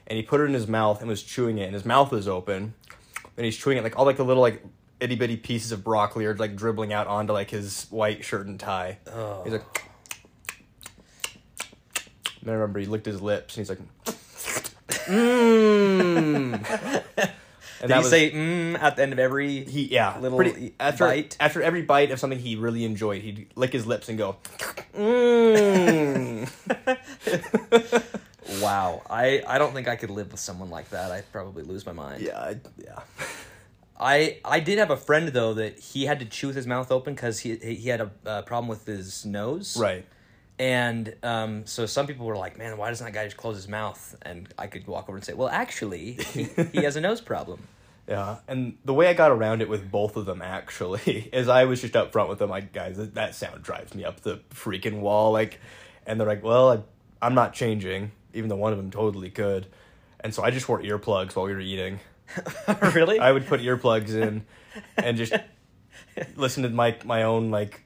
And 0.10 0.18
he 0.18 0.24
put 0.24 0.42
it 0.42 0.46
in 0.46 0.54
his 0.54 0.68
mouth 0.68 1.02
and 1.02 1.10
was 1.10 1.22
chewing 1.22 1.60
it 1.60 1.66
and 1.66 1.74
his 1.74 1.86
mouth 1.86 2.12
was 2.12 2.28
open. 2.28 2.74
And 3.38 3.46
he's 3.46 3.56
chewing 3.56 3.78
it 3.78 3.84
like 3.84 3.98
all 3.98 4.06
like 4.06 4.18
the 4.18 4.26
little 4.26 4.42
like 4.42 4.64
itty 5.00 5.16
bitty 5.16 5.38
pieces 5.38 5.72
of 5.72 5.84
broccoli 5.84 6.26
are 6.26 6.36
like 6.36 6.56
dribbling 6.56 6.92
out 6.92 7.08
onto 7.08 7.32
like 7.32 7.50
his 7.52 7.86
white 7.90 8.26
shirt 8.26 8.48
and 8.48 8.60
tie. 8.60 8.98
Oh. 9.08 9.44
He's 9.44 9.54
like 9.54 9.86
and 12.42 12.50
I 12.50 12.54
remember 12.54 12.80
he 12.80 12.86
licked 12.86 13.06
his 13.06 13.22
lips 13.22 13.56
and 13.56 13.62
he's 13.68 13.70
like 13.70 13.80
Mmm. 15.06 16.54
and 17.82 17.88
Did 17.88 17.98
he 17.98 18.04
say 18.04 18.32
mm 18.32 18.80
at 18.80 18.96
the 18.96 19.04
end 19.04 19.14
of 19.14 19.20
every? 19.20 19.64
he 19.64 19.84
yeah 19.84 20.18
little 20.20 20.38
pretty, 20.38 20.74
after 20.80 21.06
bite? 21.06 21.38
after 21.40 21.62
every 21.62 21.82
bite 21.84 22.12
of 22.12 22.20
something 22.20 22.40
he 22.40 22.56
really 22.56 22.84
enjoyed 22.86 23.22
he'd 23.22 23.48
lick 23.56 23.72
his 23.74 23.86
lips 23.86 24.10
and 24.10 24.18
go 24.18 24.38
mmm. 24.96 26.50
Wow. 28.62 29.02
I 29.10 29.42
I 29.48 29.58
don't 29.58 29.74
think 29.74 29.88
I 29.88 29.96
could 29.96 30.10
live 30.10 30.32
with 30.32 30.40
someone 30.40 30.70
like 30.70 30.90
that. 30.90 31.12
I'd 31.12 31.32
probably 31.32 31.64
lose 31.64 31.86
my 31.86 31.94
mind. 31.94 32.22
yeah 32.22 32.40
I- 32.40 32.60
yeah 32.78 33.00
I 34.00 34.40
I 34.46 34.60
did 34.60 34.78
have 34.80 34.92
a 34.92 34.98
friend 34.98 35.28
though 35.30 35.54
that 35.56 35.80
he 35.80 36.06
had 36.06 36.20
to 36.20 36.26
chew 36.26 36.48
with 36.48 36.56
his 36.56 36.68
mouth 36.68 36.92
open 36.92 37.14
because 37.16 37.40
he 37.40 37.56
he 37.58 37.90
had 37.90 38.02
a 38.02 38.12
uh, 38.26 38.42
problem 38.44 38.68
with 38.70 38.86
his 38.86 39.26
nose. 39.26 39.78
right 39.78 40.06
And 40.58 41.16
um, 41.24 41.66
so 41.66 41.86
some 41.86 42.06
people 42.08 42.26
were 42.26 42.38
like, 42.38 42.58
"Man, 42.58 42.78
why 42.78 42.90
doesn't 42.90 43.06
that 43.06 43.14
guy 43.14 43.26
just 43.26 43.38
close 43.38 43.56
his 43.56 43.68
mouth?" 43.68 44.16
And 44.22 44.48
I 44.58 44.68
could 44.68 44.86
walk 44.88 45.08
over 45.10 45.18
and 45.18 45.26
say, 45.26 45.34
"Well, 45.34 45.50
actually, 45.50 46.14
he, 46.34 46.44
he 46.74 46.84
has 46.84 46.96
a 46.96 47.02
nose 47.02 47.22
problem." 47.22 47.60
yeah 48.10 48.38
and 48.48 48.76
the 48.86 48.94
way 48.94 49.06
I 49.08 49.14
got 49.14 49.30
around 49.32 49.62
it 49.62 49.70
with 49.70 49.92
both 49.92 50.16
of 50.18 50.26
them 50.26 50.42
actually 50.42 51.30
is 51.32 51.48
I 51.48 51.66
was 51.66 51.80
just 51.82 51.96
up 51.96 52.12
front 52.12 52.28
with 52.28 52.40
them 52.40 52.50
like 52.50 52.74
guys 52.74 52.98
that, 52.98 53.14
that 53.14 53.36
sound 53.36 53.62
drives 53.62 53.94
me 53.94 54.04
up 54.04 54.22
the 54.22 54.40
freaking 54.50 55.02
wall 55.02 55.32
like 55.32 55.60
and 56.08 56.20
they're 56.20 56.28
like 56.28 56.44
well 56.44 56.72
I, 56.72 56.80
I'm 57.22 57.36
not 57.36 57.54
changing 57.54 58.12
even 58.34 58.50
though 58.50 58.56
one 58.56 58.72
of 58.72 58.78
them 58.78 58.92
totally 58.92 59.30
could 59.30 59.68
and 60.22 60.34
so 60.34 60.44
I 60.44 60.52
just 60.52 60.68
wore 60.68 60.82
earplugs 60.82 61.36
while 61.36 61.46
we 61.46 61.54
were 61.54 61.60
eating 61.60 62.00
really? 62.94 63.20
I 63.20 63.32
would 63.32 63.48
put 63.48 63.62
earplugs 63.62 64.10
in 64.10 64.46
and 64.98 65.18
just 65.18 65.34
listen 66.36 66.64
to 66.64 66.70
my 66.70 66.98
my 67.06 67.24
own 67.24 67.52
like 67.52 67.84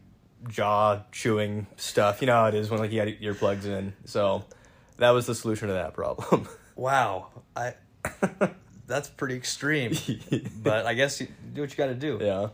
jaw 0.48 1.02
chewing 1.12 1.68
stuff. 1.78 2.22
You 2.22 2.28
know 2.28 2.34
how 2.34 2.46
it 2.48 2.56
is 2.56 2.70
when 2.70 2.80
like 2.80 2.92
you 2.92 3.00
had 3.00 3.20
earplugs 3.20 3.66
in. 3.66 3.94
So 4.06 4.46
that 4.98 5.12
was 5.12 5.26
the 5.26 5.36
solution 5.36 5.68
to 5.70 5.76
that 5.76 5.94
problem. 5.94 6.48
wow. 6.76 7.28
I 7.56 7.76
that's 8.88 9.10
pretty 9.10 9.36
extreme. 9.36 9.94
but 10.64 10.86
I 10.86 10.94
guess 10.94 11.22
you 11.22 11.28
do 11.54 11.62
what 11.62 11.72
you 11.72 11.78
got 11.78 11.88
to 11.88 11.96
do. 11.96 12.20
yeah. 12.22 12.48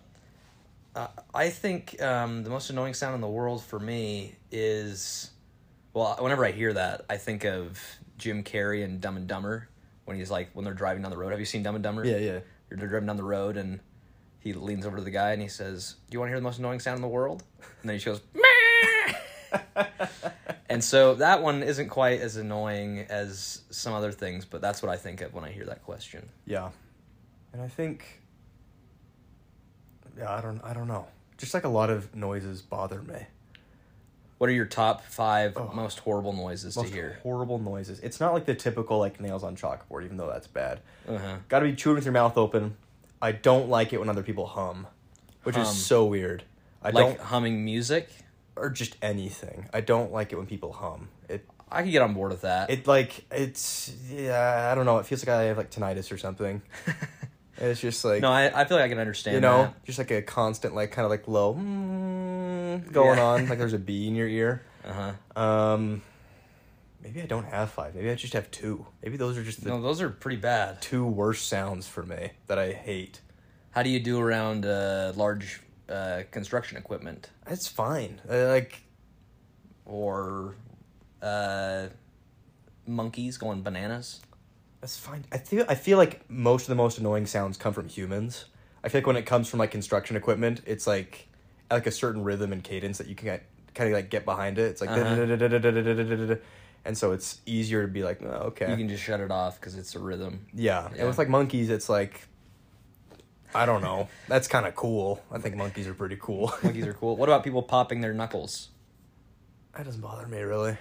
Uh, 0.95 1.07
I 1.35 1.49
think 1.49 2.01
um, 2.01 2.43
the 2.43 2.49
most 2.49 2.71
annoying 2.71 2.95
sound 2.95 3.13
in 3.13 3.21
the 3.21 3.27
world 3.27 3.63
for 3.63 3.79
me 3.79 4.35
is, 4.51 5.29
well, 5.93 6.15
whenever 6.19 6.45
I 6.45 6.51
hear 6.51 6.73
that, 6.73 7.05
I 7.09 7.17
think 7.17 7.45
of 7.45 7.79
Jim 8.17 8.43
Carrey 8.43 8.83
and 8.83 9.01
Dumb 9.01 9.17
and 9.17 9.27
Dumber 9.27 9.69
when 10.05 10.17
he's 10.17 10.31
like 10.31 10.49
when 10.53 10.65
they're 10.65 10.73
driving 10.73 11.01
down 11.03 11.11
the 11.11 11.17
road. 11.17 11.31
Have 11.31 11.39
you 11.39 11.45
seen 11.45 11.63
Dumb 11.63 11.75
and 11.75 11.83
Dumber? 11.83 12.05
Yeah, 12.05 12.17
yeah. 12.17 12.39
They're 12.69 12.87
driving 12.87 13.07
down 13.07 13.17
the 13.17 13.23
road 13.23 13.57
and 13.57 13.79
he 14.39 14.53
leans 14.53 14.85
over 14.85 14.97
to 14.97 15.03
the 15.03 15.11
guy 15.11 15.31
and 15.31 15.41
he 15.41 15.47
says, 15.47 15.95
"Do 16.09 16.15
you 16.15 16.19
want 16.19 16.29
to 16.29 16.31
hear 16.31 16.39
the 16.39 16.43
most 16.43 16.59
annoying 16.59 16.79
sound 16.79 16.97
in 16.97 17.01
the 17.01 17.07
world?" 17.07 17.43
And 17.81 17.89
then 17.89 17.97
he 17.97 18.03
goes, 18.03 18.21
"Meh." 18.33 18.45
And 20.69 20.83
so 20.83 21.15
that 21.15 21.41
one 21.41 21.63
isn't 21.63 21.89
quite 21.89 22.21
as 22.21 22.35
annoying 22.35 22.99
as 23.09 23.63
some 23.71 23.93
other 23.93 24.11
things, 24.11 24.45
but 24.45 24.61
that's 24.61 24.83
what 24.83 24.91
I 24.91 24.97
think 24.97 25.21
of 25.21 25.33
when 25.33 25.43
I 25.43 25.49
hear 25.51 25.65
that 25.65 25.83
question. 25.83 26.29
Yeah, 26.45 26.69
and 27.53 27.61
I 27.61 27.67
think, 27.67 28.21
yeah, 30.15 30.31
I 30.31 30.41
don't, 30.41 30.61
I 30.63 30.73
don't 30.73 30.87
know. 30.87 31.07
Just 31.39 31.55
like 31.55 31.63
a 31.63 31.69
lot 31.69 31.89
of 31.89 32.15
noises 32.15 32.61
bother 32.61 33.01
me. 33.01 33.25
What 34.39 34.49
are 34.49 34.53
your 34.53 34.65
top 34.65 35.03
five 35.05 35.55
Oh. 35.57 35.69
most 35.73 35.99
horrible 35.99 36.33
noises 36.33 36.75
Most 36.75 36.87
to 36.89 36.93
hear? 36.93 37.19
horrible 37.23 37.59
noises. 37.59 37.99
It's 37.99 38.19
not 38.19 38.33
like 38.33 38.45
the 38.45 38.55
typical 38.55 38.97
like 38.97 39.19
nails 39.21 39.43
on 39.43 39.55
chalkboard, 39.55 40.05
even 40.05 40.17
though 40.17 40.29
that's 40.29 40.47
bad. 40.47 40.79
Uh-huh. 41.07 41.35
Got 41.49 41.59
to 41.59 41.65
be 41.65 41.75
chewing 41.75 41.95
with 41.95 42.05
your 42.05 42.13
mouth 42.13 42.37
open. 42.37 42.75
I 43.21 43.33
don't 43.33 43.69
like 43.69 43.91
it 43.93 43.99
when 43.99 44.09
other 44.09 44.23
people 44.23 44.47
hum, 44.47 44.87
which 45.43 45.55
Hum. 45.55 45.63
is 45.63 45.69
so 45.85 46.05
weird. 46.05 46.43
I 46.81 46.89
Like 46.91 47.05
don't, 47.05 47.19
humming 47.19 47.63
music? 47.65 48.09
or 48.55 48.69
just 48.69 48.95
anything. 49.01 49.67
I 49.73 49.79
don't 49.81 50.11
like 50.11 50.31
it 50.33 50.35
when 50.37 50.45
people 50.45 50.73
hum. 50.73 51.09
It, 51.29 51.45
I 51.71 51.83
could 51.83 51.91
get 51.91 52.01
on 52.01 52.13
board 52.13 52.31
with 52.31 52.41
that. 52.41 52.69
it 52.69 52.87
like 52.87 53.25
it's 53.31 53.91
yeah. 54.09 54.69
I 54.71 54.75
don't 54.75 54.85
know. 54.85 54.97
It 54.99 55.05
feels 55.05 55.25
like 55.25 55.35
I 55.35 55.43
have 55.43 55.57
like 55.57 55.69
tinnitus 55.71 56.11
or 56.11 56.17
something. 56.17 56.61
it's 57.57 57.79
just 57.81 58.03
like 58.05 58.21
no, 58.21 58.31
I, 58.31 58.61
I 58.61 58.65
feel 58.65 58.77
like 58.77 58.85
I 58.85 58.89
can 58.89 58.99
understand 58.99 59.35
you 59.35 59.41
know, 59.41 59.63
that. 59.63 59.83
just 59.85 59.97
like 59.97 60.11
a 60.11 60.21
constant 60.21 60.75
like 60.75 60.91
kind 60.91 61.05
of 61.05 61.09
like 61.11 61.27
low 61.27 61.53
mm, 61.55 61.59
going 62.77 63.17
Yeah. 63.17 63.23
on, 63.25 63.47
like 63.49 63.57
there's 63.59 63.73
a 63.73 63.79
bee 63.79 64.07
in 64.07 64.15
your 64.15 64.27
ear. 64.27 64.63
Uh-huh. 64.85 65.41
Um, 65.41 66.01
maybe 67.03 67.21
I 67.21 67.25
don't 67.25 67.45
have 67.45 67.71
five. 67.71 67.95
Maybe 67.95 68.09
I 68.09 68.15
just 68.15 68.33
have 68.33 68.49
two. 68.51 68.85
Maybe 69.03 69.17
those 69.17 69.37
are 69.37 69.43
just 69.43 69.63
the 69.63 69.69
No, 69.69 69.81
those 69.81 70.01
are 70.01 70.09
pretty 70.09 70.37
bad. 70.37 70.81
two 70.81 71.05
worst 71.05 71.47
sounds 71.47 71.87
for 71.87 72.03
me 72.03 72.31
that 72.47 72.57
I 72.59 72.71
hate. 72.73 73.21
How 73.71 73.83
do 73.83 73.89
you 73.89 73.99
do 73.99 74.19
around 74.19 74.65
uh, 74.65 75.13
large 75.15 75.61
uh, 75.89 76.23
construction 76.31 76.77
equipment 76.77 77.29
It's 77.47 77.67
fine. 77.67 78.19
Uh, 78.29 78.47
like 78.47 78.81
or 79.85 80.55
uh, 81.21 81.87
monkeys 82.87 83.37
going 83.37 83.61
bananas? 83.63 84.21
that's 84.81 84.97
fine. 84.97 85.25
I 85.31 85.37
feel 85.39 85.65
I 85.67 85.75
feel 85.75 85.97
like 85.97 86.29
most 86.29 86.63
of 86.63 86.67
the 86.69 86.75
most 86.75 86.97
annoying 86.99 87.25
sounds 87.25 87.57
come 87.57 87.73
from 87.73 87.89
humans. 87.89 88.45
I 88.83 88.87
feel 88.87 88.99
like 89.01 89.07
when 89.07 89.17
it 89.17 89.25
comes 89.25 89.49
from 89.49 89.59
like 89.59 89.71
construction 89.71 90.15
equipment, 90.15 90.61
it's 90.65 90.87
like 90.87 91.27
like 91.71 91.87
a 91.87 91.91
certain 91.91 92.23
rhythm 92.23 92.53
and 92.53 92.63
cadence 92.63 92.97
that 92.97 93.07
you 93.07 93.15
can 93.15 93.39
kind 93.73 93.89
of 93.89 93.95
like 93.95 94.09
get 94.09 94.25
behind 94.25 94.57
it. 94.57 94.63
It's 94.63 94.81
like 94.81 94.89
uh-huh. 94.89 96.35
and 96.85 96.97
so 96.97 97.11
it's 97.11 97.41
easier 97.45 97.81
to 97.81 97.87
be 97.87 98.03
like, 98.03 98.21
oh, 98.21 98.47
okay, 98.47 98.69
you 98.69 98.77
can 98.77 98.89
just 98.89 99.03
shut 99.03 99.19
it 99.19 99.31
off 99.31 99.59
because 99.59 99.75
it's 99.75 99.95
a 99.95 99.99
rhythm. 99.99 100.45
Yeah. 100.53 100.89
yeah, 100.91 100.99
and 100.99 101.07
with 101.07 101.17
like 101.17 101.29
monkeys, 101.29 101.69
it's 101.69 101.89
like. 101.89 102.27
I 103.51 103.65
don't 103.65 103.81
know. 103.81 104.07
That's 104.27 104.47
kind 104.47 104.67
of 104.67 104.75
cool. 104.75 105.23
I 105.31 105.39
think 105.39 105.55
monkeys 105.55 105.87
are 105.87 105.95
pretty 105.95 106.17
cool. 106.21 106.53
monkeys 106.63 106.85
are 106.85 106.93
cool. 106.93 107.15
What 107.15 107.29
about 107.29 107.43
people 107.43 107.63
popping 107.63 107.99
their 107.99 108.13
knuckles? 108.13 108.69
That 109.75 109.85
doesn't 109.85 110.01
bother 110.01 110.27
me 110.27 110.41
really. 110.41 110.77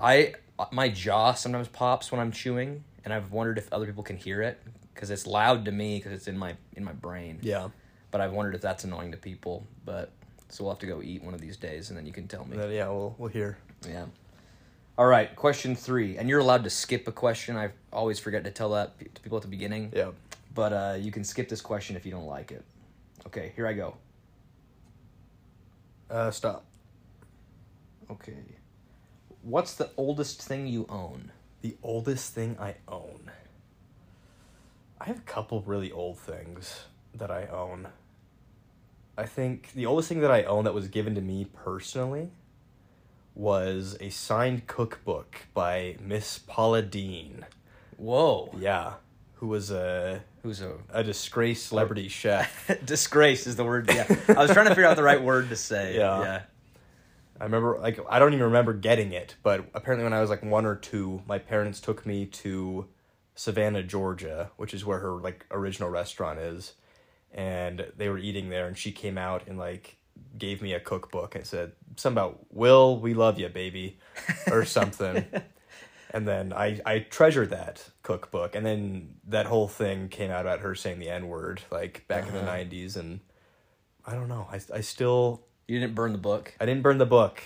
I 0.00 0.34
my 0.72 0.88
jaw 0.88 1.34
sometimes 1.34 1.68
pops 1.68 2.10
when 2.10 2.20
I'm 2.20 2.32
chewing, 2.32 2.82
and 3.04 3.14
I've 3.14 3.30
wondered 3.30 3.58
if 3.58 3.72
other 3.72 3.86
people 3.86 4.02
can 4.02 4.16
hear 4.16 4.42
it 4.42 4.60
because 4.92 5.10
it's 5.10 5.26
loud 5.26 5.64
to 5.66 5.72
me 5.72 5.98
because 5.98 6.12
it's 6.12 6.26
in 6.26 6.36
my 6.36 6.56
in 6.74 6.82
my 6.82 6.92
brain. 6.92 7.38
Yeah. 7.42 7.68
But 8.10 8.20
I've 8.20 8.32
wondered 8.32 8.54
if 8.54 8.60
that's 8.60 8.84
annoying 8.84 9.12
to 9.12 9.18
people. 9.18 9.66
But 9.84 10.10
so 10.48 10.64
we'll 10.64 10.72
have 10.72 10.80
to 10.80 10.86
go 10.86 11.02
eat 11.02 11.22
one 11.22 11.34
of 11.34 11.40
these 11.40 11.56
days, 11.56 11.90
and 11.90 11.98
then 11.98 12.06
you 12.06 12.12
can 12.12 12.26
tell 12.26 12.44
me. 12.44 12.56
Then, 12.56 12.70
yeah. 12.72 12.88
We'll 12.88 13.14
we'll 13.18 13.30
hear. 13.30 13.58
Yeah. 13.86 14.06
All 14.96 15.06
right, 15.06 15.34
question 15.36 15.76
three, 15.76 16.18
and 16.18 16.28
you're 16.28 16.40
allowed 16.40 16.64
to 16.64 16.70
skip 16.70 17.06
a 17.06 17.12
question. 17.12 17.56
I 17.56 17.70
always 17.92 18.18
forget 18.18 18.42
to 18.44 18.50
tell 18.50 18.70
that 18.70 18.98
to 18.98 19.20
people 19.22 19.38
at 19.38 19.42
the 19.42 19.48
beginning. 19.48 19.92
Yeah. 19.94 20.10
But 20.54 20.72
uh, 20.72 20.96
you 20.98 21.12
can 21.12 21.22
skip 21.22 21.48
this 21.48 21.60
question 21.60 21.94
if 21.94 22.04
you 22.04 22.10
don't 22.10 22.26
like 22.26 22.50
it. 22.50 22.64
Okay, 23.26 23.52
here 23.54 23.68
I 23.68 23.74
go. 23.74 23.96
Uh, 26.10 26.32
stop. 26.32 26.64
Okay. 28.10 28.32
What's 29.42 29.74
the 29.74 29.90
oldest 29.96 30.42
thing 30.42 30.66
you 30.66 30.86
own? 30.88 31.30
The 31.62 31.76
oldest 31.82 32.34
thing 32.34 32.56
I 32.58 32.74
own. 32.88 33.30
I 35.00 35.04
have 35.04 35.18
a 35.18 35.22
couple 35.22 35.62
really 35.62 35.92
old 35.92 36.18
things 36.18 36.86
that 37.18 37.30
I 37.30 37.46
own. 37.46 37.88
I 39.16 39.26
think 39.26 39.72
the 39.72 39.86
oldest 39.86 40.08
thing 40.08 40.20
that 40.20 40.30
I 40.30 40.44
own 40.44 40.64
that 40.64 40.74
was 40.74 40.88
given 40.88 41.14
to 41.16 41.20
me 41.20 41.44
personally 41.44 42.30
was 43.34 43.96
a 44.00 44.10
signed 44.10 44.66
cookbook 44.66 45.46
by 45.54 45.96
Miss 46.00 46.38
Paula 46.38 46.82
Deen. 46.82 47.46
Whoa. 47.96 48.54
Yeah, 48.58 48.94
who 49.34 49.48
was 49.48 49.70
a 49.70 50.22
Who's 50.42 50.60
a 50.60 50.74
a 50.90 51.02
disgraced 51.04 51.66
celebrity 51.66 52.08
chef. 52.08 52.70
disgrace 52.84 53.46
is 53.46 53.56
the 53.56 53.64
word. 53.64 53.88
Yeah. 53.88 54.06
I 54.28 54.34
was 54.34 54.50
trying 54.50 54.66
to 54.66 54.70
figure 54.70 54.86
out 54.86 54.96
the 54.96 55.02
right 55.02 55.22
word 55.22 55.48
to 55.50 55.56
say. 55.56 55.94
Yeah. 55.96 56.22
Yeah. 56.22 56.42
I 57.40 57.44
remember 57.44 57.78
like 57.80 58.00
I 58.08 58.18
don't 58.18 58.32
even 58.32 58.46
remember 58.46 58.72
getting 58.72 59.12
it, 59.12 59.36
but 59.42 59.64
apparently 59.74 60.04
when 60.04 60.12
I 60.12 60.20
was 60.20 60.30
like 60.30 60.42
one 60.42 60.66
or 60.66 60.74
two, 60.74 61.22
my 61.26 61.38
parents 61.38 61.80
took 61.80 62.04
me 62.04 62.26
to 62.26 62.86
Savannah, 63.36 63.84
Georgia, 63.84 64.50
which 64.56 64.74
is 64.74 64.84
where 64.84 64.98
her 64.98 65.12
like 65.12 65.46
original 65.52 65.88
restaurant 65.88 66.40
is, 66.40 66.74
and 67.32 67.86
they 67.96 68.08
were 68.08 68.18
eating 68.18 68.48
there, 68.50 68.66
and 68.66 68.76
she 68.76 68.92
came 68.92 69.18
out 69.18 69.46
and 69.46 69.58
like 69.58 69.96
gave 70.36 70.60
me 70.62 70.72
a 70.74 70.80
cookbook 70.80 71.34
and 71.34 71.46
said 71.46 71.72
something 71.96 72.16
about 72.18 72.40
"Will, 72.52 72.98
we 72.98 73.14
love 73.14 73.38
you, 73.38 73.48
baby," 73.48 73.98
or 74.50 74.64
something. 74.78 75.24
and 76.10 76.26
then 76.26 76.52
I 76.52 76.80
I 76.86 76.98
treasured 77.00 77.50
that 77.50 77.88
cookbook, 78.02 78.54
and 78.54 78.64
then 78.64 79.14
that 79.26 79.46
whole 79.46 79.68
thing 79.68 80.08
came 80.08 80.30
out 80.30 80.40
about 80.42 80.60
her 80.60 80.74
saying 80.74 80.98
the 80.98 81.08
n 81.10 81.28
word 81.28 81.60
like 81.70 82.06
back 82.08 82.26
in 82.26 82.32
the 82.34 82.40
Uh-huh. 82.40 82.50
'90s, 82.56 82.96
and 82.96 83.20
I 84.06 84.12
don't 84.14 84.28
know. 84.28 84.46
I 84.50 84.60
I 84.74 84.80
still 84.80 85.42
You 85.66 85.78
didn't 85.80 85.94
burn 85.94 86.12
the 86.12 86.18
book. 86.18 86.54
I 86.60 86.66
didn't 86.66 86.82
burn 86.82 86.98
the 86.98 87.06
book. 87.06 87.42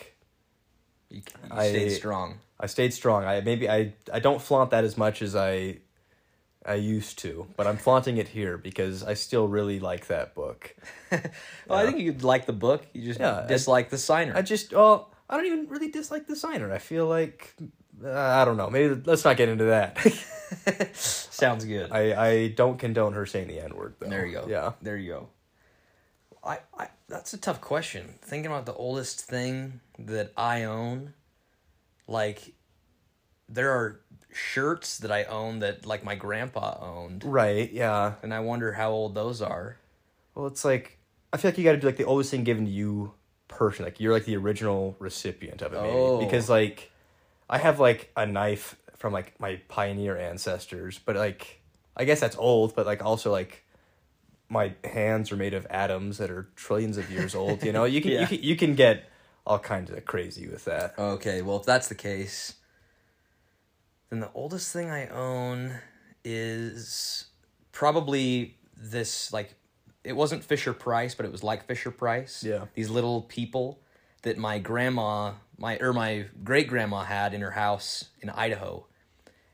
You, 1.10 1.18
you 1.44 1.50
I- 1.50 1.68
stayed 1.68 1.90
strong. 1.90 2.38
I 2.60 2.66
stayed 2.66 2.94
strong. 2.94 3.24
I 3.24 3.40
maybe 3.40 3.68
I 3.68 3.94
I 4.12 4.20
don't 4.20 4.40
flaunt 4.40 4.70
that 4.70 4.84
as 4.84 4.96
much 4.96 5.20
as 5.22 5.34
I 5.34 5.78
I 6.64 6.75
used 6.75 7.19
to, 7.21 7.49
but 7.57 7.66
I'm 7.66 7.76
flaunting 7.76 8.19
it 8.19 8.28
here 8.28 8.57
because 8.57 9.02
I 9.02 9.14
still 9.14 9.49
really 9.49 9.81
like 9.81 10.07
that 10.09 10.35
book. 10.35 10.75
Well, 11.66 11.78
I 11.78 11.87
think 11.87 11.99
you'd 12.00 12.23
like 12.23 12.47
the 12.47 12.52
book. 12.52 12.87
You 12.92 13.02
just 13.02 13.21
Yeah, 13.21 13.40
I- 13.40 13.47
dislike 13.47 13.90
the 13.90 13.99
signer. 13.99 14.35
I 14.37 14.42
just 14.42 14.73
well, 14.73 15.12
I 15.28 15.37
don't 15.37 15.47
even 15.47 15.69
really 15.69 15.88
dislike 15.90 16.26
the 16.26 16.37
signer. 16.37 16.73
I 16.73 16.78
feel 16.78 17.07
like 17.07 17.54
uh, 18.04 18.11
I 18.11 18.45
don't 18.45 18.57
know. 18.57 18.71
Maybe 18.71 18.95
let's 19.04 19.25
not 19.25 19.37
get 19.37 19.49
into 19.49 19.64
that. 19.64 19.99
Sounds 20.95 21.64
good. 21.64 21.90
I 21.92 22.28
I 22.31 22.49
don't 22.49 22.78
condone 22.78 23.12
her 23.14 23.26
saying 23.26 23.49
the 23.49 23.61
n 23.61 23.75
word 23.76 23.95
though. 23.99 24.09
There 24.09 24.26
you 24.26 24.33
go. 24.40 24.47
Yeah. 24.49 24.73
There 24.83 24.97
you 24.97 25.11
go. 25.12 25.28
I, 26.45 26.59
I 26.76 26.88
that's 27.09 27.33
a 27.35 27.38
tough 27.38 27.61
question. 27.61 28.14
Thinking 28.23 28.50
about 28.50 28.66
the 28.66 28.75
oldest 28.75 29.21
thing 29.21 29.81
that 29.99 30.33
I 30.37 30.64
own, 30.64 31.14
like 32.09 32.54
there 33.49 33.71
are 33.71 34.00
shirts 34.32 34.98
that 34.98 35.12
I 35.12 35.24
own 35.24 35.58
that 35.60 35.86
like 35.86 36.04
my 36.04 36.14
grandpa 36.14 36.78
owned, 36.80 37.22
Right. 37.24 37.70
Yeah. 37.72 38.14
and 38.22 38.32
I 38.32 38.40
wonder 38.40 38.72
how 38.72 38.90
old 38.90 39.14
those 39.14 39.42
are. 39.42 39.76
Well, 40.34 40.46
it's 40.46 40.64
like 40.64 40.98
I 41.32 41.36
feel 41.36 41.50
like 41.50 41.58
you 41.58 41.64
got 41.64 41.72
to 41.72 41.78
be 41.78 41.86
like 41.86 41.96
the 41.96 42.04
oldest 42.04 42.30
thing 42.30 42.44
given 42.44 42.64
to 42.66 42.70
you 42.70 43.12
person. 43.48 43.84
Like 43.84 44.00
you're 44.00 44.12
like 44.12 44.24
the 44.24 44.36
original 44.36 44.96
recipient 44.98 45.62
of 45.62 45.72
it, 45.74 45.80
maybe 45.82 45.94
Oh. 45.94 46.18
because 46.18 46.48
like 46.48 46.90
I 47.50 47.58
have 47.58 47.78
like 47.80 48.10
a 48.16 48.26
knife 48.26 48.76
from 48.96 49.12
like 49.12 49.38
my 49.40 49.60
pioneer 49.68 50.16
ancestors, 50.16 50.98
but 51.04 51.16
like 51.16 51.60
I 51.96 52.04
guess 52.04 52.20
that's 52.20 52.36
old, 52.36 52.74
but 52.74 52.86
like 52.86 53.04
also 53.04 53.30
like 53.30 53.64
my 54.48 54.74
hands 54.84 55.32
are 55.32 55.36
made 55.36 55.54
of 55.54 55.66
atoms 55.70 56.18
that 56.18 56.30
are 56.30 56.48
trillions 56.56 56.98
of 56.98 57.10
years 57.10 57.34
old. 57.34 57.62
You 57.62 57.72
know, 57.72 57.84
you 57.84 58.00
can 58.00 58.10
Yeah. 58.12 58.20
you 58.20 58.26
can 58.26 58.42
you 58.42 58.56
can 58.56 58.74
get 58.74 59.04
all 59.46 59.58
kinds 59.58 59.90
of 59.90 60.04
crazy 60.04 60.46
with 60.48 60.64
that. 60.66 60.94
Okay, 60.98 61.42
well 61.42 61.56
if 61.58 61.64
that's 61.66 61.88
the 61.88 61.94
case, 61.94 62.54
then 64.12 64.21
the 64.21 64.31
oldest 64.35 64.71
thing 64.71 64.90
I 64.90 65.09
own 65.09 65.73
is 66.23 67.25
probably 67.73 68.59
this 68.76 69.33
like 69.33 69.54
it 70.04 70.14
wasn't 70.14 70.45
Fisher 70.45 70.75
Price, 70.75 71.14
but 71.14 71.25
it 71.25 71.33
was 71.33 71.42
like 71.42 71.64
Fisher 71.66 71.90
Price. 71.90 72.45
Yeah. 72.45 72.66
These 72.75 72.90
little 72.90 73.23
people 73.23 73.81
that 74.21 74.37
my 74.37 74.59
grandma, 74.59 75.33
my 75.57 75.78
or 75.78 75.95
my 75.95 76.26
great 76.45 76.69
grandma 76.69 77.04
had 77.04 77.33
in 77.33 77.40
her 77.40 77.52
house 77.52 78.11
in 78.21 78.28
Idaho. 78.28 78.87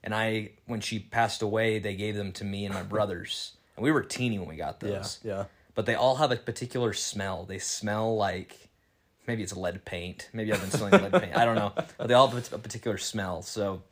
And 0.02 0.12
I 0.12 0.50
when 0.66 0.80
she 0.80 0.98
passed 0.98 1.40
away, 1.40 1.78
they 1.78 1.94
gave 1.94 2.16
them 2.16 2.32
to 2.32 2.44
me 2.44 2.64
and 2.64 2.74
my 2.74 2.82
brothers. 2.82 3.52
And 3.76 3.84
we 3.84 3.92
were 3.92 4.02
teeny 4.02 4.40
when 4.40 4.48
we 4.48 4.56
got 4.56 4.80
those. 4.80 5.20
Yeah, 5.22 5.36
yeah. 5.36 5.44
But 5.76 5.86
they 5.86 5.94
all 5.94 6.16
have 6.16 6.32
a 6.32 6.36
particular 6.36 6.92
smell. 6.92 7.44
They 7.44 7.60
smell 7.60 8.16
like 8.16 8.56
maybe 9.28 9.44
it's 9.44 9.56
lead 9.56 9.84
paint. 9.84 10.30
Maybe 10.32 10.52
I've 10.52 10.60
been 10.60 10.72
smelling 10.72 11.00
lead 11.00 11.12
paint. 11.12 11.36
I 11.36 11.44
don't 11.44 11.54
know. 11.54 11.72
But 11.96 12.08
they 12.08 12.14
all 12.14 12.26
have 12.26 12.52
a 12.52 12.58
particular 12.58 12.98
smell. 12.98 13.42
So, 13.42 13.82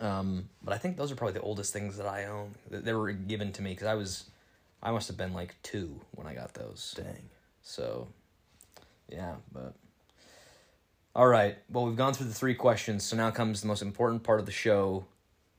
um, 0.00 0.48
but 0.62 0.72
I 0.74 0.78
think 0.78 0.96
those 0.96 1.12
are 1.12 1.14
probably 1.16 1.34
the 1.34 1.40
oldest 1.42 1.72
things 1.72 1.96
that 1.98 2.06
I 2.06 2.24
own. 2.26 2.54
That 2.70 2.84
they 2.84 2.92
were 2.92 3.12
given 3.12 3.52
to 3.52 3.62
me 3.62 3.70
because 3.70 3.86
I 3.86 3.94
was, 3.94 4.24
I 4.82 4.90
must 4.90 5.08
have 5.08 5.16
been 5.16 5.32
like 5.34 5.54
two 5.62 6.00
when 6.12 6.26
I 6.26 6.34
got 6.34 6.54
those. 6.54 6.94
Dang. 6.96 7.28
So, 7.62 8.08
yeah, 9.08 9.34
but. 9.52 9.74
All 11.14 11.26
right. 11.26 11.58
Well, 11.70 11.84
we've 11.84 11.96
gone 11.96 12.14
through 12.14 12.28
the 12.28 12.34
three 12.34 12.54
questions, 12.54 13.04
so 13.04 13.16
now 13.16 13.30
comes 13.30 13.60
the 13.60 13.66
most 13.66 13.82
important 13.82 14.22
part 14.22 14.40
of 14.40 14.46
the 14.46 14.52
show. 14.52 15.04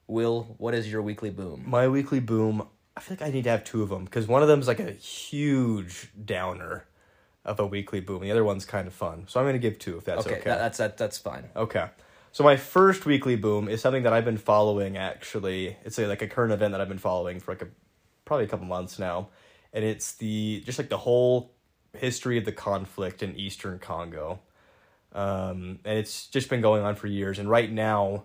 Will, 0.08 0.56
what 0.58 0.74
is 0.74 0.92
your 0.92 1.02
weekly 1.02 1.30
boom? 1.30 1.64
My 1.68 1.88
weekly 1.88 2.20
boom. 2.20 2.68
I 2.98 3.02
feel 3.02 3.18
like 3.20 3.28
I 3.28 3.32
need 3.32 3.44
to 3.46 3.50
have 3.52 3.64
two 3.64 3.82
of 3.84 3.90
them 3.90 4.04
because 4.06 4.28
one 4.28 4.42
of 4.42 4.48
them 4.48 4.60
is 4.60 4.68
like 4.68 4.80
a 4.80 4.92
huge 4.92 6.10
downer. 6.26 6.86
of 7.46 7.60
a 7.60 7.66
weekly 7.66 8.00
boom. 8.00 8.22
The 8.22 8.32
other 8.32 8.44
one's 8.44 8.64
kind 8.66 8.88
of 8.88 8.94
fun, 8.94 9.26
so 9.28 9.38
I'm 9.40 9.44
going 9.46 9.54
to 9.54 9.60
give 9.60 9.78
two 9.78 9.98
if 9.98 10.06
that's 10.06 10.26
Okay, 10.26 10.36
okay. 10.38 10.50
that- 10.50 10.58
that's 10.60 10.78
that, 10.78 10.98
that's 10.98 11.18
fine. 11.18 11.50
Okay. 11.56 11.88
So 12.34 12.44
my 12.44 12.58
first 12.58 13.06
weekly 13.06 13.36
boom 13.36 13.70
is 13.70 13.80
something 13.80 14.02
that 14.04 14.12
I've 14.12 14.26
been 14.26 14.40
following 14.40 14.98
actually. 14.98 15.78
It's 15.86 16.00
a, 16.00 16.08
like 16.08 16.24
a 16.24 16.28
current 16.28 16.52
event 16.52 16.72
that 16.72 16.82
I've 16.82 16.90
been 16.90 16.98
following 16.98 17.40
for 17.40 17.52
like 17.52 17.62
a 17.62 17.68
probably 18.26 18.46
a 18.46 18.48
couple 18.48 18.66
months 18.66 18.98
now. 18.98 19.30
And 19.72 19.86
it's 19.86 20.14
the 20.14 20.64
just 20.66 20.80
like 20.80 20.90
the 20.90 20.98
whole 20.98 21.54
history 21.96 22.40
of 22.40 22.46
the 22.46 22.52
conflict 22.52 23.22
in 23.22 23.36
Eastern 23.36 23.78
Congo. 23.78 24.40
Um, 25.14 25.78
and 25.86 26.00
it's 26.00 26.26
just 26.26 26.50
been 26.50 26.62
going 26.62 26.82
on 26.84 26.96
for 26.96 27.06
years 27.06 27.38
and 27.38 27.48
right 27.48 27.72
now 27.72 28.24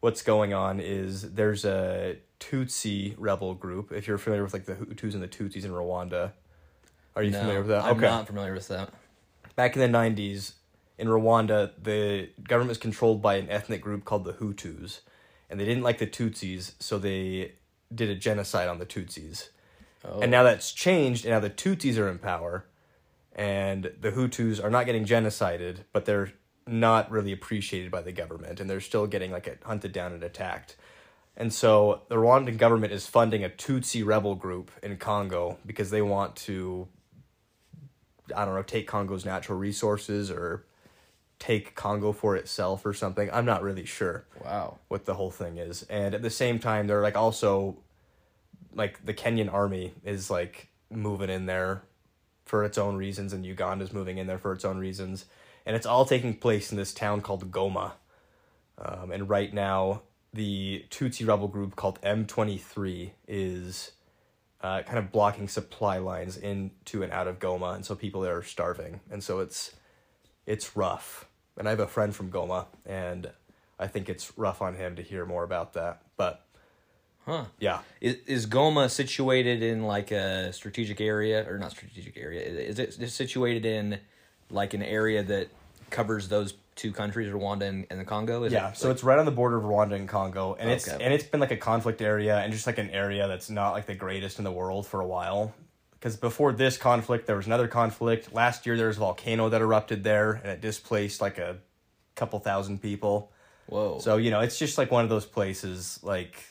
what's 0.00 0.22
going 0.22 0.54
on 0.54 0.80
is 0.80 1.34
there's 1.34 1.66
a 1.66 2.16
Tutsi 2.40 3.14
rebel 3.18 3.54
group. 3.54 3.92
If 3.92 4.08
you're 4.08 4.16
familiar 4.16 4.44
with 4.44 4.54
like 4.54 4.64
the 4.64 4.76
Hutus 4.76 5.12
and 5.12 5.22
the 5.22 5.28
Tutsis 5.28 5.66
in 5.66 5.72
Rwanda. 5.72 6.32
Are 7.14 7.22
you 7.22 7.30
No, 7.32 7.40
familiar 7.40 7.60
with 7.60 7.68
that? 7.68 7.84
I'm 7.84 8.00
not 8.00 8.26
familiar 8.26 8.54
with 8.54 8.68
that. 8.68 8.94
back 9.56 9.76
in 9.76 9.92
the 9.92 9.98
90s 9.98 10.52
in 11.02 11.08
Rwanda, 11.08 11.72
the 11.82 12.28
government 12.48 12.68
was 12.68 12.78
controlled 12.78 13.20
by 13.20 13.34
an 13.34 13.50
ethnic 13.50 13.80
group 13.80 14.04
called 14.04 14.24
the 14.24 14.34
Hutus, 14.34 15.00
and 15.50 15.58
they 15.58 15.64
didn't 15.64 15.82
like 15.82 15.98
the 15.98 16.06
Tutsis, 16.06 16.74
so 16.78 16.96
they 16.96 17.54
did 17.92 18.08
a 18.08 18.14
genocide 18.14 18.68
on 18.68 18.78
the 18.78 18.86
Tutsis. 18.86 19.48
Oh. 20.04 20.20
And 20.20 20.30
now 20.30 20.44
that's 20.44 20.70
changed, 20.70 21.24
and 21.24 21.32
now 21.32 21.40
the 21.40 21.50
Tutsis 21.50 21.98
are 21.98 22.08
in 22.08 22.20
power, 22.20 22.66
and 23.34 23.90
the 24.00 24.12
Hutus 24.12 24.62
are 24.62 24.70
not 24.70 24.86
getting 24.86 25.04
genocided, 25.04 25.78
but 25.92 26.04
they're 26.04 26.34
not 26.68 27.10
really 27.10 27.32
appreciated 27.32 27.90
by 27.90 28.00
the 28.00 28.12
government, 28.12 28.60
and 28.60 28.70
they're 28.70 28.80
still 28.80 29.08
getting 29.08 29.32
like 29.32 29.64
hunted 29.64 29.90
down 29.92 30.12
and 30.12 30.22
attacked. 30.22 30.76
And 31.36 31.52
so 31.52 32.02
the 32.10 32.14
Rwandan 32.14 32.58
government 32.58 32.92
is 32.92 33.08
funding 33.08 33.42
a 33.42 33.48
Tutsi 33.48 34.06
rebel 34.06 34.36
group 34.36 34.70
in 34.84 34.98
Congo 34.98 35.58
because 35.66 35.90
they 35.90 36.02
want 36.02 36.36
to 36.36 36.86
I 38.36 38.44
don't 38.44 38.54
know, 38.54 38.62
take 38.62 38.86
Congo's 38.86 39.24
natural 39.24 39.58
resources 39.58 40.30
or 40.30 40.64
take 41.42 41.74
Congo 41.74 42.12
for 42.12 42.36
itself 42.36 42.86
or 42.86 42.94
something. 42.94 43.28
I'm 43.32 43.44
not 43.44 43.64
really 43.64 43.84
sure 43.84 44.24
Wow. 44.44 44.78
what 44.86 45.06
the 45.06 45.14
whole 45.14 45.32
thing 45.32 45.58
is. 45.58 45.82
And 45.90 46.14
at 46.14 46.22
the 46.22 46.30
same 46.30 46.60
time, 46.60 46.86
they're 46.86 47.02
like 47.02 47.16
also 47.16 47.78
like 48.72 49.04
the 49.04 49.12
Kenyan 49.12 49.52
army 49.52 49.92
is 50.04 50.30
like 50.30 50.68
moving 50.88 51.28
in 51.28 51.46
there 51.46 51.82
for 52.44 52.62
its 52.64 52.78
own 52.78 52.94
reasons, 52.96 53.32
and 53.32 53.44
Uganda's 53.44 53.92
moving 53.92 54.18
in 54.18 54.28
there 54.28 54.38
for 54.38 54.52
its 54.52 54.64
own 54.64 54.78
reasons. 54.78 55.24
And 55.66 55.74
it's 55.74 55.84
all 55.86 56.04
taking 56.04 56.36
place 56.36 56.70
in 56.70 56.78
this 56.78 56.94
town 56.94 57.20
called 57.22 57.50
Goma. 57.50 57.92
Um, 58.78 59.10
and 59.10 59.28
right 59.28 59.52
now, 59.52 60.02
the 60.32 60.84
Tutsi 60.90 61.26
rebel 61.26 61.48
group 61.48 61.74
called 61.74 62.00
M23 62.02 63.10
is 63.26 63.92
uh, 64.60 64.82
kind 64.82 64.98
of 64.98 65.10
blocking 65.10 65.48
supply 65.48 65.98
lines 65.98 66.36
into 66.36 67.02
and 67.02 67.12
out 67.12 67.26
of 67.26 67.40
Goma, 67.40 67.74
and 67.74 67.84
so 67.84 67.96
people 67.96 68.20
there 68.20 68.36
are 68.36 68.44
starving, 68.44 69.00
and 69.10 69.24
so 69.24 69.40
it's 69.40 69.72
it's 70.46 70.76
rough. 70.76 71.26
And 71.58 71.68
I 71.68 71.70
have 71.70 71.80
a 71.80 71.86
friend 71.86 72.14
from 72.14 72.30
Goma, 72.30 72.66
and 72.86 73.30
I 73.78 73.86
think 73.86 74.08
it's 74.08 74.36
rough 74.38 74.62
on 74.62 74.74
him 74.74 74.96
to 74.96 75.02
hear 75.02 75.26
more 75.26 75.44
about 75.44 75.74
that. 75.74 76.02
But 76.16 76.44
Huh. 77.24 77.44
yeah, 77.60 77.80
Is, 78.00 78.16
is 78.26 78.46
Goma 78.48 78.90
situated 78.90 79.62
in 79.62 79.84
like 79.84 80.10
a 80.10 80.52
strategic 80.52 81.00
area 81.00 81.48
or 81.48 81.56
not 81.56 81.70
strategic 81.70 82.16
area? 82.16 82.40
Is 82.40 82.80
it 82.80 83.10
situated 83.10 83.64
in 83.64 84.00
like 84.50 84.74
an 84.74 84.82
area 84.82 85.22
that 85.22 85.48
covers 85.90 86.28
those 86.28 86.54
two 86.74 86.90
countries, 86.90 87.32
Rwanda 87.32 87.62
and, 87.62 87.86
and 87.90 88.00
the 88.00 88.04
Congo? 88.04 88.42
Is 88.42 88.52
yeah. 88.52 88.70
It 88.70 88.76
so 88.76 88.88
like- 88.88 88.94
it's 88.96 89.04
right 89.04 89.20
on 89.20 89.24
the 89.24 89.30
border 89.30 89.56
of 89.56 89.62
Rwanda 89.62 89.92
and 89.94 90.08
Congo, 90.08 90.56
and 90.58 90.68
it's 90.68 90.88
and 90.88 91.12
it's 91.14 91.22
been 91.22 91.38
like 91.38 91.52
a 91.52 91.56
conflict 91.56 92.02
area, 92.02 92.38
and 92.38 92.52
just 92.52 92.66
like 92.66 92.78
an 92.78 92.90
area 92.90 93.28
that's 93.28 93.50
not 93.50 93.70
like 93.70 93.86
the 93.86 93.94
greatest 93.94 94.38
in 94.38 94.44
the 94.44 94.50
world 94.52 94.84
for 94.86 95.00
a 95.00 95.06
while. 95.06 95.54
Because 96.02 96.16
before 96.16 96.52
this 96.52 96.76
conflict, 96.76 97.28
there 97.28 97.36
was 97.36 97.46
another 97.46 97.68
conflict. 97.68 98.34
Last 98.34 98.66
year, 98.66 98.76
there 98.76 98.88
was 98.88 98.96
a 98.96 99.00
volcano 99.00 99.48
that 99.50 99.60
erupted 99.60 100.02
there, 100.02 100.32
and 100.32 100.46
it 100.46 100.60
displaced 100.60 101.20
like 101.20 101.38
a 101.38 101.58
couple 102.16 102.40
thousand 102.40 102.82
people. 102.82 103.30
whoa. 103.68 104.00
So 104.00 104.16
you 104.16 104.32
know, 104.32 104.40
it's 104.40 104.58
just 104.58 104.78
like 104.78 104.90
one 104.90 105.04
of 105.04 105.10
those 105.10 105.24
places 105.26 106.00
like 106.02 106.42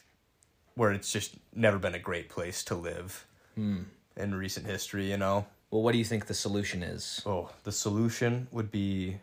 where 0.75 0.91
it's 0.93 1.11
just 1.11 1.35
never 1.53 1.77
been 1.77 1.95
a 1.95 1.99
great 1.99 2.29
place 2.29 2.63
to 2.63 2.75
live 2.75 3.25
Hmm. 3.55 3.81
in 4.15 4.33
recent 4.33 4.65
history. 4.67 5.11
You 5.11 5.17
know, 5.17 5.45
well, 5.69 5.81
what 5.81 5.91
do 5.91 5.97
you 5.97 6.05
think 6.05 6.27
the 6.27 6.33
solution 6.33 6.81
is? 6.81 7.21
oh, 7.25 7.49
the 7.65 7.73
solution 7.73 8.47
would 8.53 8.71
be 8.71 9.17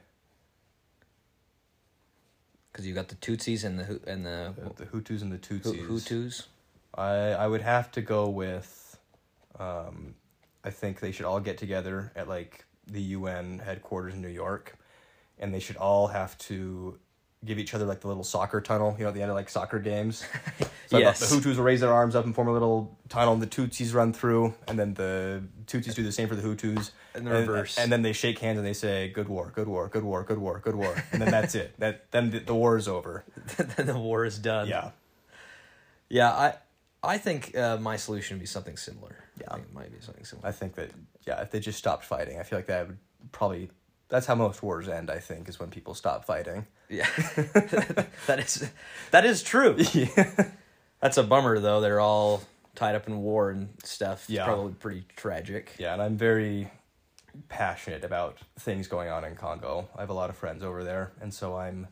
Because 2.70 2.86
you 2.86 2.92
got 2.94 3.08
the 3.08 3.14
Tutsis 3.16 3.64
and 3.64 3.78
the 3.78 3.98
and 4.06 4.26
the 4.26 4.52
the 4.76 4.84
Hutus 4.84 5.22
and 5.22 5.32
the 5.32 5.38
Tutsis. 5.38 5.86
Hutus. 5.88 6.46
I 6.94 7.30
I 7.44 7.46
would 7.46 7.62
have 7.62 7.90
to 7.92 8.02
go 8.02 8.28
with, 8.28 8.98
um, 9.58 10.14
I 10.68 10.70
think 10.70 11.00
they 11.00 11.12
should 11.12 11.24
all 11.24 11.40
get 11.40 11.56
together 11.56 12.12
at 12.14 12.28
like 12.28 12.66
the 12.86 13.00
UN 13.16 13.58
headquarters 13.58 14.12
in 14.12 14.20
New 14.20 14.28
York, 14.28 14.76
and 15.38 15.52
they 15.52 15.60
should 15.60 15.76
all 15.76 16.08
have 16.08 16.36
to 16.38 16.98
give 17.42 17.58
each 17.58 17.72
other 17.72 17.86
like 17.86 18.00
the 18.00 18.08
little 18.08 18.22
soccer 18.22 18.60
tunnel, 18.60 18.94
you 18.98 19.04
know, 19.04 19.08
at 19.08 19.14
the 19.14 19.22
end 19.22 19.30
of 19.30 19.36
like 19.36 19.48
soccer 19.48 19.78
games. 19.78 20.24
So 20.88 20.96
Yes. 20.96 21.20
the 21.20 21.26
Hutus 21.26 21.56
will 21.58 21.64
raise 21.64 21.80
their 21.80 21.92
arms 21.92 22.16
up 22.16 22.24
and 22.24 22.34
form 22.34 22.48
a 22.48 22.52
little 22.52 22.96
tunnel, 23.10 23.34
and 23.34 23.42
the 23.42 23.46
Tutsis 23.46 23.92
run 23.92 24.14
through, 24.14 24.54
and 24.66 24.78
then 24.78 24.94
the 24.94 25.42
Tutsis 25.66 25.94
do 25.94 26.02
the 26.02 26.10
same 26.10 26.28
for 26.28 26.34
the 26.34 26.40
Hutus. 26.40 26.92
And 27.14 27.26
the 27.26 27.30
reverse. 27.30 27.76
And, 27.76 27.92
then 27.92 28.00
they 28.00 28.14
shake 28.14 28.38
hands 28.38 28.56
and 28.56 28.66
they 28.66 28.72
say, 28.72 29.10
"Good 29.10 29.28
war, 29.28 29.52
good 29.54 29.68
war, 29.68 29.88
good 29.88 30.02
war, 30.02 30.22
good 30.24 30.38
war, 30.38 30.60
good 30.64 30.76
war," 30.76 30.94
and 31.12 31.20
then 31.20 31.30
that's 31.30 31.54
it. 31.54 31.74
That 31.78 32.10
then 32.10 32.30
the, 32.30 32.38
the 32.38 32.54
war 32.54 32.78
is 32.78 32.88
over. 32.88 33.22
then 33.76 33.86
the 33.86 33.98
war 33.98 34.24
is 34.24 34.38
done. 34.38 34.66
Yeah. 34.66 34.92
Yeah, 36.08 36.30
I 36.30 36.54
I 37.02 37.18
think 37.18 37.56
uh, 37.56 37.76
my 37.78 37.96
solution 37.96 38.36
would 38.36 38.40
be 38.40 38.46
something 38.46 38.76
similar. 38.76 39.16
Yeah. 39.40 39.46
I 39.50 39.54
think 39.54 39.68
it 39.68 39.74
might 39.74 39.92
be 39.92 40.00
something 40.00 40.24
similar. 40.24 40.48
I 40.48 40.52
think 40.52 40.74
that 40.74 40.90
yeah, 41.26 41.40
if 41.42 41.50
they 41.50 41.60
just 41.60 41.78
stopped 41.78 42.04
fighting, 42.04 42.38
I 42.38 42.42
feel 42.42 42.58
like 42.58 42.66
that 42.66 42.86
would 42.88 42.98
probably 43.32 43.70
that's 44.08 44.26
how 44.26 44.34
most 44.34 44.62
wars 44.62 44.88
end. 44.88 45.10
I 45.10 45.18
think 45.18 45.48
is 45.48 45.60
when 45.60 45.70
people 45.70 45.94
stop 45.94 46.24
fighting. 46.24 46.66
Yeah, 46.88 47.06
that 48.26 48.38
is 48.40 48.70
that 49.10 49.24
is 49.24 49.42
true. 49.42 49.76
Yeah. 49.94 50.50
That's 51.00 51.16
a 51.16 51.22
bummer 51.22 51.60
though. 51.60 51.80
They're 51.80 52.00
all 52.00 52.42
tied 52.74 52.96
up 52.96 53.06
in 53.06 53.18
war 53.22 53.50
and 53.50 53.68
stuff. 53.84 54.22
It's 54.22 54.30
Yeah. 54.30 54.44
probably 54.46 54.72
pretty 54.72 55.04
tragic. 55.16 55.76
Yeah, 55.78 55.92
and 55.92 56.02
I'm 56.02 56.16
very 56.16 56.70
passionate 57.48 58.02
about 58.02 58.38
things 58.58 58.88
going 58.88 59.08
on 59.08 59.24
in 59.24 59.36
Congo. 59.36 59.88
I 59.96 60.00
have 60.00 60.10
a 60.10 60.14
lot 60.14 60.30
of 60.30 60.36
friends 60.36 60.64
over 60.64 60.82
there, 60.82 61.12
and 61.20 61.32
so 61.32 61.56
I'm 61.56 61.86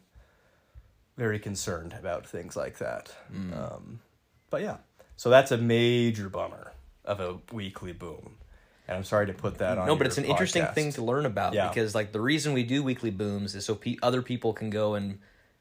very 1.17 1.39
concerned 1.39 1.95
about 1.97 2.27
things 2.27 2.57
like 2.57 2.79
that. 2.79 3.15
Um, 3.33 4.01
but 4.51 4.63
yeah, 4.63 4.79
so 5.17 5.31
that's 5.31 5.51
a 5.51 5.59
major 5.59 6.29
bummer 6.29 6.73
of 7.05 7.21
a 7.21 7.39
weekly 7.53 7.93
boom, 7.93 8.37
and 8.89 8.97
I'm 8.97 9.05
sorry 9.05 9.27
to 9.27 9.33
put 9.33 9.59
that 9.59 9.79
on. 9.79 9.87
No, 9.87 9.97
but 9.97 10.07
it's 10.07 10.19
an 10.19 10.25
interesting 10.25 10.67
thing 10.67 10.93
to 10.93 11.03
learn 11.03 11.27
about 11.27 11.55
Yeah. 11.55 11.69
because 11.69 11.95
like 11.95 12.13
the 12.13 12.21
reason 12.21 12.53
we 12.53 12.63
do 12.65 12.83
weekly 12.83 13.11
booms 13.11 13.55
is 13.55 13.65
so 13.65 13.75
pe- 13.75 13.97
other 14.03 14.23
people 14.23 14.53
can 14.53 14.71
go 14.71 14.95
and 14.95 15.19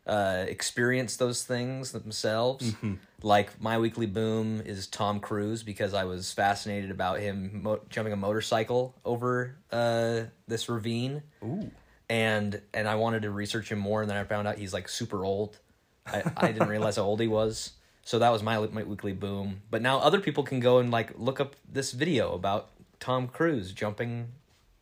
uh, 0.07 0.45
experience 0.47 1.17
those 1.17 1.43
things 1.43 1.91
themselves. 1.91 2.71
Mm-hmm. 2.73 2.93
Like 3.23 3.59
my 3.59 3.79
weekly 3.79 4.05
boom 4.05 4.61
is 4.63 4.85
Tom 4.85 5.19
Cruise 5.19 5.63
because 5.63 5.95
I 5.95 6.03
was 6.03 6.31
fascinated 6.31 6.91
about 6.91 7.19
him 7.19 7.61
mo- 7.63 7.81
jumping 7.89 8.13
a 8.13 8.15
motorcycle 8.17 8.93
over 9.03 9.55
uh, 9.71 10.21
this 10.47 10.69
ravine. 10.69 11.23
Ooh. 11.43 11.71
and 12.07 12.61
and 12.73 12.87
I 12.87 12.95
wanted 12.95 13.23
to 13.23 13.31
research 13.31 13.71
him 13.71 13.79
more, 13.79 14.01
and 14.01 14.09
then 14.09 14.17
I 14.17 14.23
found 14.25 14.47
out 14.47 14.57
he's 14.59 14.73
like 14.73 14.87
super 14.89 15.25
old. 15.25 15.57
I, 16.05 16.21
I 16.37 16.51
didn't 16.51 16.67
realize 16.69 16.97
how 16.97 17.01
old 17.03 17.19
he 17.19 17.27
was, 17.27 17.71
so 18.05 18.19
that 18.19 18.29
was 18.29 18.41
my 18.41 18.57
my 18.67 18.83
weekly 18.83 19.11
boom. 19.11 19.61
But 19.69 19.81
now 19.81 19.97
other 19.99 20.21
people 20.21 20.43
can 20.43 20.61
go 20.61 20.77
and 20.77 20.89
like 20.89 21.11
look 21.17 21.39
up 21.41 21.57
this 21.69 21.91
video 21.91 22.33
about 22.33 22.69
Tom 23.01 23.27
Cruise 23.27 23.73
jumping 23.73 24.29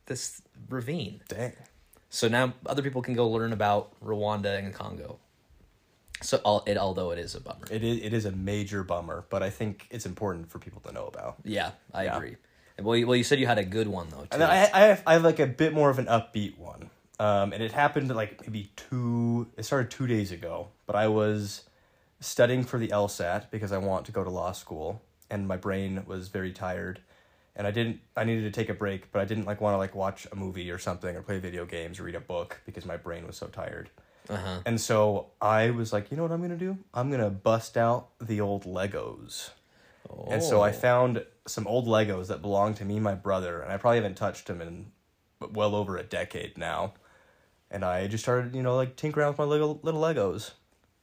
this 0.06 0.42
ravine. 0.70 1.22
Dang. 1.28 1.54
So 2.12 2.28
now 2.28 2.54
other 2.68 2.84
people 2.84 3.02
can 3.02 3.16
go 3.16 3.28
learn 3.28 3.52
about 3.54 4.00
Rwanda 4.06 4.60
and 4.60 4.72
Congo. 4.72 5.18
So 6.22 6.38
all 6.46 6.64
it 6.68 6.78
although 6.78 7.12
it 7.12 7.18
is 7.20 7.34
a 7.36 7.42
bummer. 7.42 7.66
It 7.72 7.84
is, 7.84 7.98
it 8.02 8.14
is 8.14 8.26
a 8.26 8.32
major 8.32 8.84
bummer, 8.84 9.26
but 9.30 9.42
I 9.42 9.50
think 9.50 9.88
it's 9.90 10.06
important 10.06 10.50
for 10.52 10.60
people 10.60 10.80
to 10.82 10.92
know 10.94 11.08
about. 11.08 11.38
yeah, 11.44 11.72
I 11.94 12.04
Yeah. 12.06 12.18
agree. 12.18 12.36
Well, 12.80 12.96
you, 12.98 13.06
well, 13.08 13.16
you 13.16 13.24
said 13.24 13.40
you 13.40 13.46
had 13.48 13.58
a 13.60 13.64
good 13.66 13.88
one 13.88 14.10
though. 14.10 14.22
Too. 14.22 14.28
And 14.32 14.44
I, 14.44 14.70
I 14.74 14.80
have 14.92 15.04
I 15.08 15.14
have 15.14 15.24
like 15.24 15.40
a 15.40 15.48
bit 15.48 15.74
more 15.74 15.90
of 15.90 16.00
an 16.00 16.06
upbeat 16.06 16.58
one. 16.58 16.90
Um, 17.20 17.54
and 17.54 17.62
it 17.62 17.72
happened 17.72 18.14
like 18.16 18.42
maybe 18.42 18.72
two. 18.76 19.48
It 19.58 19.64
started 19.64 19.92
two 19.92 20.08
days 20.08 20.32
ago, 20.32 20.70
but 20.88 20.96
I 20.96 21.08
was 21.08 21.64
studying 22.24 22.64
for 22.64 22.78
the 22.80 22.88
LSAT 22.90 23.52
because 23.52 23.72
I 23.72 23.78
want 23.78 24.06
to 24.08 24.12
go 24.12 24.24
to 24.24 24.30
law 24.30 24.52
school, 24.52 25.02
and 25.30 25.48
my 25.48 25.58
brain 25.58 26.04
was 26.06 26.30
very 26.30 26.52
tired, 26.52 27.02
and 27.56 27.68
I 27.68 27.72
didn't. 27.72 28.00
I 28.16 28.24
needed 28.24 28.44
to 28.44 28.52
take 28.52 28.70
a 28.70 28.74
break, 28.74 29.12
but 29.12 29.22
I 29.22 29.26
didn't 29.26 29.46
like 29.46 29.62
want 29.62 29.74
to 29.74 29.78
like 29.78 29.96
watch 29.96 30.28
a 30.32 30.36
movie 30.36 30.72
or 30.72 30.78
something 30.80 31.16
or 31.16 31.22
play 31.22 31.40
video 31.40 31.66
games 31.66 32.00
or 32.00 32.04
read 32.04 32.16
a 32.16 32.20
book 32.20 32.62
because 32.66 32.86
my 32.86 32.98
brain 32.98 33.26
was 33.28 33.38
so 33.38 33.48
tired. 33.48 33.90
uh-huh. 34.30 34.60
And 34.66 34.80
so 34.80 35.28
I 35.42 35.70
was 35.72 35.92
like, 35.94 36.10
you 36.12 36.18
know 36.18 36.24
what 36.24 36.32
I'm 36.32 36.42
gonna 36.42 36.56
do? 36.58 36.78
I'm 36.94 37.12
gonna 37.12 37.30
bust 37.30 37.78
out 37.78 38.10
the 38.20 38.42
old 38.42 38.64
Legos. 38.66 39.50
And 40.26 40.42
so 40.42 40.62
I 40.62 40.70
Oh. 40.70 40.74
found 40.74 41.26
some 41.48 41.68
old 41.68 41.88
Legos 41.88 42.28
that 42.28 42.42
belonged 42.42 42.78
to 42.78 42.86
me 42.86 42.96
and 42.96 43.04
my 43.04 43.16
brother, 43.16 43.62
and 43.62 43.72
I 43.72 43.78
probably 43.78 43.98
haven't 43.98 44.16
touched 44.16 44.48
them 44.48 44.62
in 44.62 44.92
well 45.52 45.76
over 45.76 45.98
a 45.98 46.04
decade 46.04 46.58
now. 46.58 46.94
And 47.72 47.84
I 47.84 48.08
just 48.08 48.24
started, 48.24 48.56
you 48.56 48.62
know, 48.64 48.76
like 48.76 48.96
tinkering 48.96 49.24
around 49.24 49.34
with 49.34 49.40
my 49.40 49.46
little 49.46 49.80
little 49.84 50.02
Legos. 50.02 50.52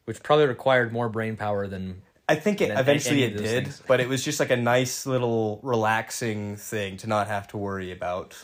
Which 0.04 0.22
probably 0.22 0.46
required 0.46 0.92
more 0.92 1.08
brain 1.08 1.36
power 1.36 1.66
than 1.66 2.02
I 2.28 2.36
think 2.36 2.60
it 2.60 2.70
eventually 2.70 3.24
it 3.24 3.36
did, 3.36 3.64
things. 3.64 3.82
but 3.88 4.00
it 4.00 4.08
was 4.08 4.24
just 4.24 4.38
like 4.38 4.50
a 4.50 4.56
nice 4.56 5.04
little 5.04 5.58
relaxing 5.62 6.56
thing 6.56 6.96
to 6.98 7.08
not 7.08 7.26
have 7.26 7.48
to 7.48 7.56
worry 7.56 7.90
about 7.90 8.36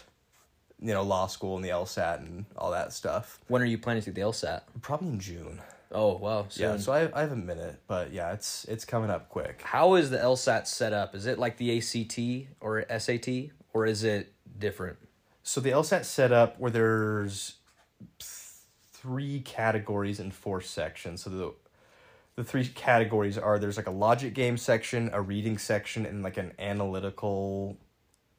you 0.81 0.93
know 0.93 1.03
law 1.03 1.29
school 1.29 1.55
and 1.57 1.65
the 1.65 1.69
LSAT 1.69 2.19
and 2.19 2.47
all 2.57 2.73
that 2.73 2.93
stuff. 2.93 3.39
When 3.47 3.63
are 3.63 3.67
you 3.67 3.79
planning 3.79 4.03
to 4.03 4.11
do 4.11 4.21
the 4.21 4.27
LSAT? 4.27 4.63
Probably 4.83 5.09
in 5.09 5.21
June. 5.21 5.63
Oh 5.93 6.17
wow, 6.17 6.47
soon. 6.49 6.65
Yeah, 6.65 6.77
so 6.79 6.93
I 6.93 7.09
I 7.17 7.21
have 7.21 7.33
a 7.33 7.37
minute, 7.37 7.81
but 7.87 8.13
yeah, 8.13 8.33
it's 8.33 8.65
it's 8.65 8.85
coming 8.85 9.09
up 9.09 9.29
quick. 9.29 9.63
How 9.63 9.95
is 9.95 10.11
the 10.11 10.19
LSAT 10.19 10.67
set 10.67 10.93
up? 10.93 11.15
Is 11.15 11.27
it 11.27 11.39
like 11.39 11.57
the 11.57 11.79
ACT 11.79 12.49
or 12.61 12.85
SAT, 12.99 13.29
or 13.73 13.87
is 13.87 14.03
it 14.03 14.33
different? 14.59 14.99
So 15.45 15.61
the 15.61 15.71
LSAT 15.71 16.05
set 16.05 16.33
up 16.33 16.59
where 16.59 16.73
there's 16.73 17.55
three 19.07 19.39
categories 19.41 20.19
and 20.19 20.35
four 20.35 20.61
sections. 20.61 21.23
So 21.23 21.31
the 21.31 21.55
the 22.35 22.45
three 22.45 22.67
categories 22.67 23.39
are 23.39 23.59
there's 23.59 23.77
like 23.77 23.87
a 23.87 23.93
logic 23.93 24.35
game 24.35 24.59
section, 24.59 25.09
a 25.13 25.23
reading 25.23 25.57
section, 25.59 26.05
and 26.05 26.23
like 26.23 26.37
an 26.37 26.53
analytical 26.59 27.79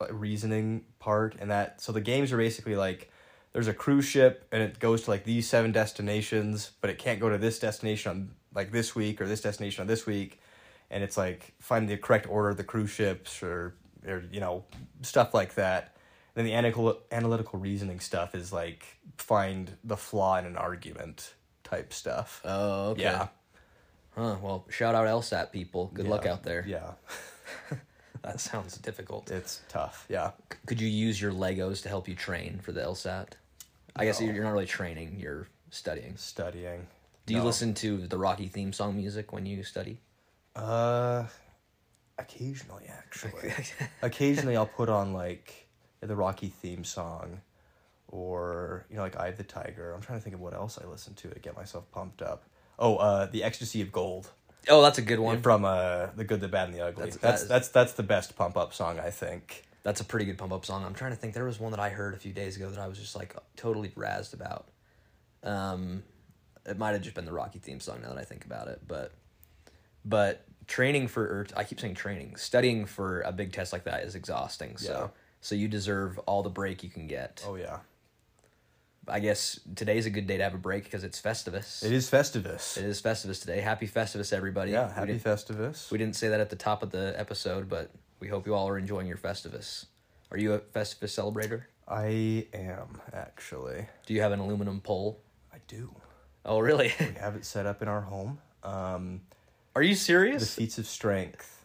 uh, 0.01 0.13
reasoning 0.13 0.84
part. 0.99 1.36
And 1.39 1.49
that 1.49 1.82
so 1.82 1.93
the 1.93 2.01
games 2.01 2.34
are 2.34 2.38
basically 2.38 2.75
like 2.75 3.10
there's 3.53 3.67
a 3.67 3.73
cruise 3.73 4.06
ship 4.06 4.45
and 4.51 4.62
it 4.62 4.80
goes 4.80 5.03
to 5.03 5.10
like 5.10 5.23
these 5.23 5.47
seven 5.47 5.71
destinations, 5.71 6.71
but 6.82 6.89
it 6.89 6.99
can't 6.99 7.19
go 7.19 7.30
to 7.30 7.38
this 7.38 7.60
destination 7.60 8.12
on 8.12 8.30
like 8.53 8.71
this 8.71 8.93
week 8.93 9.21
or 9.21 9.25
this 9.25 9.41
destination 9.41 9.82
on 9.82 9.88
this 9.88 10.06
week. 10.06 10.39
And 10.91 11.03
it's 11.03 11.17
like 11.17 11.53
finding 11.60 11.89
the 11.89 11.97
correct 11.97 12.27
order 12.27 12.49
of 12.49 12.58
the 12.58 12.63
cruise 12.65 12.91
ships 12.91 13.41
or 13.41 13.73
or 14.06 14.25
you 14.32 14.41
know 14.41 14.65
stuff 15.01 15.34
like 15.34 15.56
that. 15.56 15.95
Then 16.38 16.45
the 16.45 16.54
analytical 16.54 17.00
analytical 17.12 17.58
reasoning 17.58 18.00
stuff 18.00 18.36
is 18.36 18.54
like 18.54 18.86
find 19.17 19.71
the 19.84 19.97
flaw 19.97 20.38
in 20.38 20.45
an 20.45 20.56
argument 20.56 21.34
type 21.63 21.91
stuff. 21.91 22.41
Oh, 22.45 22.89
okay. 22.91 23.02
Yeah. 23.02 23.28
Huh. 24.15 24.36
Well, 24.39 24.67
shout 24.69 24.93
out 24.93 25.08
LSAT 25.08 25.52
people. 25.52 25.89
Good 25.95 26.08
luck 26.08 26.28
out 26.28 26.43
there. 26.43 26.63
Yeah, 26.67 26.91
That 28.21 28.39
sounds 28.39 28.78
difficult. 28.78 29.32
it's 29.32 29.62
tough. 29.67 30.06
Yeah. 30.10 30.32
Could 30.67 30.80
you 30.80 30.88
use 30.88 31.19
your 31.19 31.32
Legos 31.32 31.82
to 31.82 31.89
help 31.89 32.08
you 32.08 32.13
train 32.13 32.60
for 32.62 32.71
the 32.71 32.82
LSAT? 32.82 33.30
I 33.95 34.06
guess 34.06 34.21
you're 34.21 34.43
not 34.43 34.52
really 34.52 34.67
training. 34.67 35.17
You're 35.19 35.47
studying. 35.71 36.17
Studying. 36.17 36.86
Do 37.26 37.34
you 37.34 37.39
No. 37.39 37.45
listen 37.45 37.73
to 37.76 38.06
the 38.06 38.17
Rocky 38.19 38.47
theme 38.47 38.73
song 38.73 38.95
music 38.95 39.34
when 39.34 39.47
you 39.47 39.63
study? 39.63 40.02
Uh, 40.56 41.26
occasionally, 42.19 42.86
actually. 42.88 43.54
occasionally, 44.04 44.56
I'll 44.56 44.67
put 44.67 44.88
on 44.89 45.13
like 45.13 45.66
the 46.01 46.15
Rocky 46.15 46.47
theme 46.49 46.83
song, 46.83 47.41
or 48.07 48.86
you 48.89 48.95
know, 48.95 49.01
like 49.01 49.19
Eye 49.19 49.27
of 49.29 49.38
the 49.38 49.43
Tiger. 49.43 49.93
I'm 49.93 50.01
trying 50.01 50.19
to 50.19 50.23
think 50.23 50.36
of 50.36 50.41
what 50.41 50.53
else 50.53 50.79
I 50.83 50.88
listen 50.88 51.13
to 51.15 51.29
to 51.29 51.39
get 51.39 51.55
myself 51.55 51.89
pumped 51.91 52.21
up. 52.21 52.43
Oh, 52.79 52.97
uh, 52.97 53.25
the 53.25 53.43
Ecstasy 53.43 53.81
of 53.81 53.91
Gold 53.91 54.29
Oh, 54.69 54.81
that's 54.81 54.97
a 54.97 55.01
good 55.01 55.19
one. 55.19 55.41
from 55.41 55.65
uh, 55.65 56.07
the 56.15 56.23
Good, 56.23 56.41
the 56.41 56.47
Bad, 56.47 56.65
and 56.69 56.73
the 56.77 56.81
Ugly. 56.86 57.05
That's- 57.05 57.15
That's 57.15 57.21
that 57.21 57.21
that's 57.21 57.41
is- 57.43 57.47
that's, 57.47 57.67
that's 57.69 57.93
the 57.93 58.03
best 58.03 58.36
pump 58.36 58.57
up 58.57 58.73
song 58.73 58.99
I 58.99 59.10
think. 59.10 59.63
That's 59.83 60.01
a 60.01 60.03
pretty 60.03 60.25
good 60.25 60.38
pump 60.38 60.51
up 60.51 60.65
song. 60.65 60.83
I'm 60.83 60.93
trying 60.93 61.12
to 61.12 61.17
think. 61.17 61.33
There 61.33 61.45
was 61.45 61.60
one 61.60 61.71
that 61.71 61.79
I 61.79 61.89
heard 61.89 62.13
a 62.13 62.17
few 62.17 62.33
days 62.33 62.57
ago 62.57 62.69
that 62.69 62.79
I 62.79 62.88
was 62.88 62.99
just 62.99 63.15
like 63.15 63.36
totally 63.55 63.89
razzed 63.89 64.33
about. 64.33 64.67
Um, 65.43 66.03
it 66.65 66.77
might 66.77 66.91
have 66.91 67.01
just 67.01 67.15
been 67.15 67.23
the 67.25 67.31
Rocky 67.31 67.60
theme 67.60 67.79
song 67.79 68.01
now 68.01 68.10
that 68.10 68.17
I 68.17 68.23
think 68.25 68.45
about 68.45 68.67
it, 68.67 68.81
but 68.86 69.13
but 70.03 70.43
training 70.67 71.07
for 71.07 71.23
or 71.23 71.47
I 71.55 71.63
keep 71.63 71.79
saying 71.79 71.95
training, 71.95 72.36
studying 72.36 72.86
for 72.86 73.21
a 73.21 73.31
big 73.31 73.53
test 73.53 73.71
like 73.71 73.86
that 73.86 74.03
is 74.03 74.15
exhausting. 74.15 74.75
So 74.77 74.91
Yeah. 74.91 75.07
So 75.41 75.56
you 75.56 75.67
deserve 75.67 76.17
all 76.19 76.43
the 76.43 76.50
break 76.50 76.84
you 76.84 76.89
can 76.89 77.08
get. 77.08 77.43
Oh 77.47 77.56
yeah, 77.56 77.80
I 79.08 79.19
guess 79.19 79.60
today's 79.76 80.06
a 80.06 80.10
good 80.10 80.28
day 80.28 80.38
to 80.38 80.43
have 80.43 80.54
a 80.54 80.58
break 80.58 80.84
because 80.84 81.04
it's 81.04 81.21
Festivus. 81.21 81.84
it 81.84 81.91
is 81.93 82.10
Festivus. 82.10 82.78
It 82.78 82.84
is 82.86 83.02
Festivus 83.02 83.39
today. 83.39 83.62
Happy 83.62 83.88
Festivus, 83.88 84.34
everybody. 84.34 84.71
Yeah, 84.71 84.91
happy 84.93 85.13
didn't- 85.13 85.23
Festivus. 85.23 85.89
we 85.91 85.97
didn't 85.97 86.15
say 86.15 86.28
that 86.30 86.39
at 86.39 86.50
the 86.50 86.56
top 86.56 86.84
of 86.84 86.91
the 86.91 87.13
episode, 87.17 87.69
but 87.69 87.91
we 88.19 88.28
hope 88.28 88.45
you 88.45 88.54
all 88.54 88.67
are 88.67 88.78
enjoying 88.78 89.08
your 89.08 89.17
Festivus. 89.17 89.86
Are 90.32 90.38
you 90.38 90.54
a 90.54 90.60
Festivus 90.60 91.13
celebrator? 91.17 91.63
I 91.88 92.47
am 92.54 93.00
actually. 93.13 93.86
Do 94.06 94.13
you 94.13 94.21
have 94.21 94.34
an 94.34 94.39
aluminum 94.39 94.82
pole? 94.82 95.21
I 95.54 95.58
do. 95.67 95.95
Oh, 96.43 96.60
really? 96.60 96.93
We 97.00 97.06
have 97.19 97.36
it 97.38 97.45
set 97.45 97.65
up 97.65 97.82
in 97.82 97.88
our 97.88 98.02
home. 98.02 98.39
Um, 98.63 99.21
Are 99.76 99.82
you 99.82 99.95
serious? 99.95 100.56
the 100.56 100.62
feats 100.63 100.78
of 100.78 100.86
strength 100.88 101.56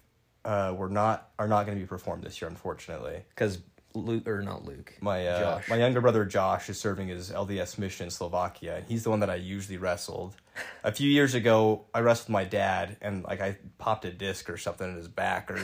uh, 0.45 0.75
were 0.77 0.89
not 0.89 1.31
are 1.39 1.49
not 1.49 1.67
going 1.67 1.77
to 1.79 1.83
be 1.83 1.87
performed 1.89 2.23
this 2.25 2.41
year, 2.41 2.49
unfortunately. 2.49 3.23
Because 3.31 3.59
Luke, 3.95 4.27
or 4.27 4.41
not 4.43 4.65
Luke, 4.65 4.95
My 5.03 5.27
uh, 5.27 5.39
Josh. 5.41 5.69
my 5.69 5.77
younger 5.77 6.01
brother 6.01 6.25
Josh 6.25 6.71
is 6.71 6.81
serving 6.81 7.09
his 7.09 7.31
LDS 7.31 7.77
mission 7.79 8.05
in 8.05 8.11
Slovakia, 8.11 8.77
and 8.77 8.87
he's 8.87 9.05
the 9.05 9.11
one 9.11 9.21
that 9.21 9.29
I 9.31 9.35
usually 9.35 9.77
wrestled. 9.77 10.35
A 10.83 10.93
few 10.93 11.11
years 11.11 11.35
ago, 11.35 11.85
I 11.95 12.01
wrestled 12.01 12.31
my 12.31 12.45
dad, 12.45 12.97
and 13.03 13.23
like 13.25 13.41
I 13.43 13.57
popped 13.79 14.05
a 14.07 14.11
disc 14.11 14.49
or 14.49 14.57
something 14.57 14.89
in 14.89 14.97
his 14.97 15.09
back, 15.09 15.51
or 15.51 15.59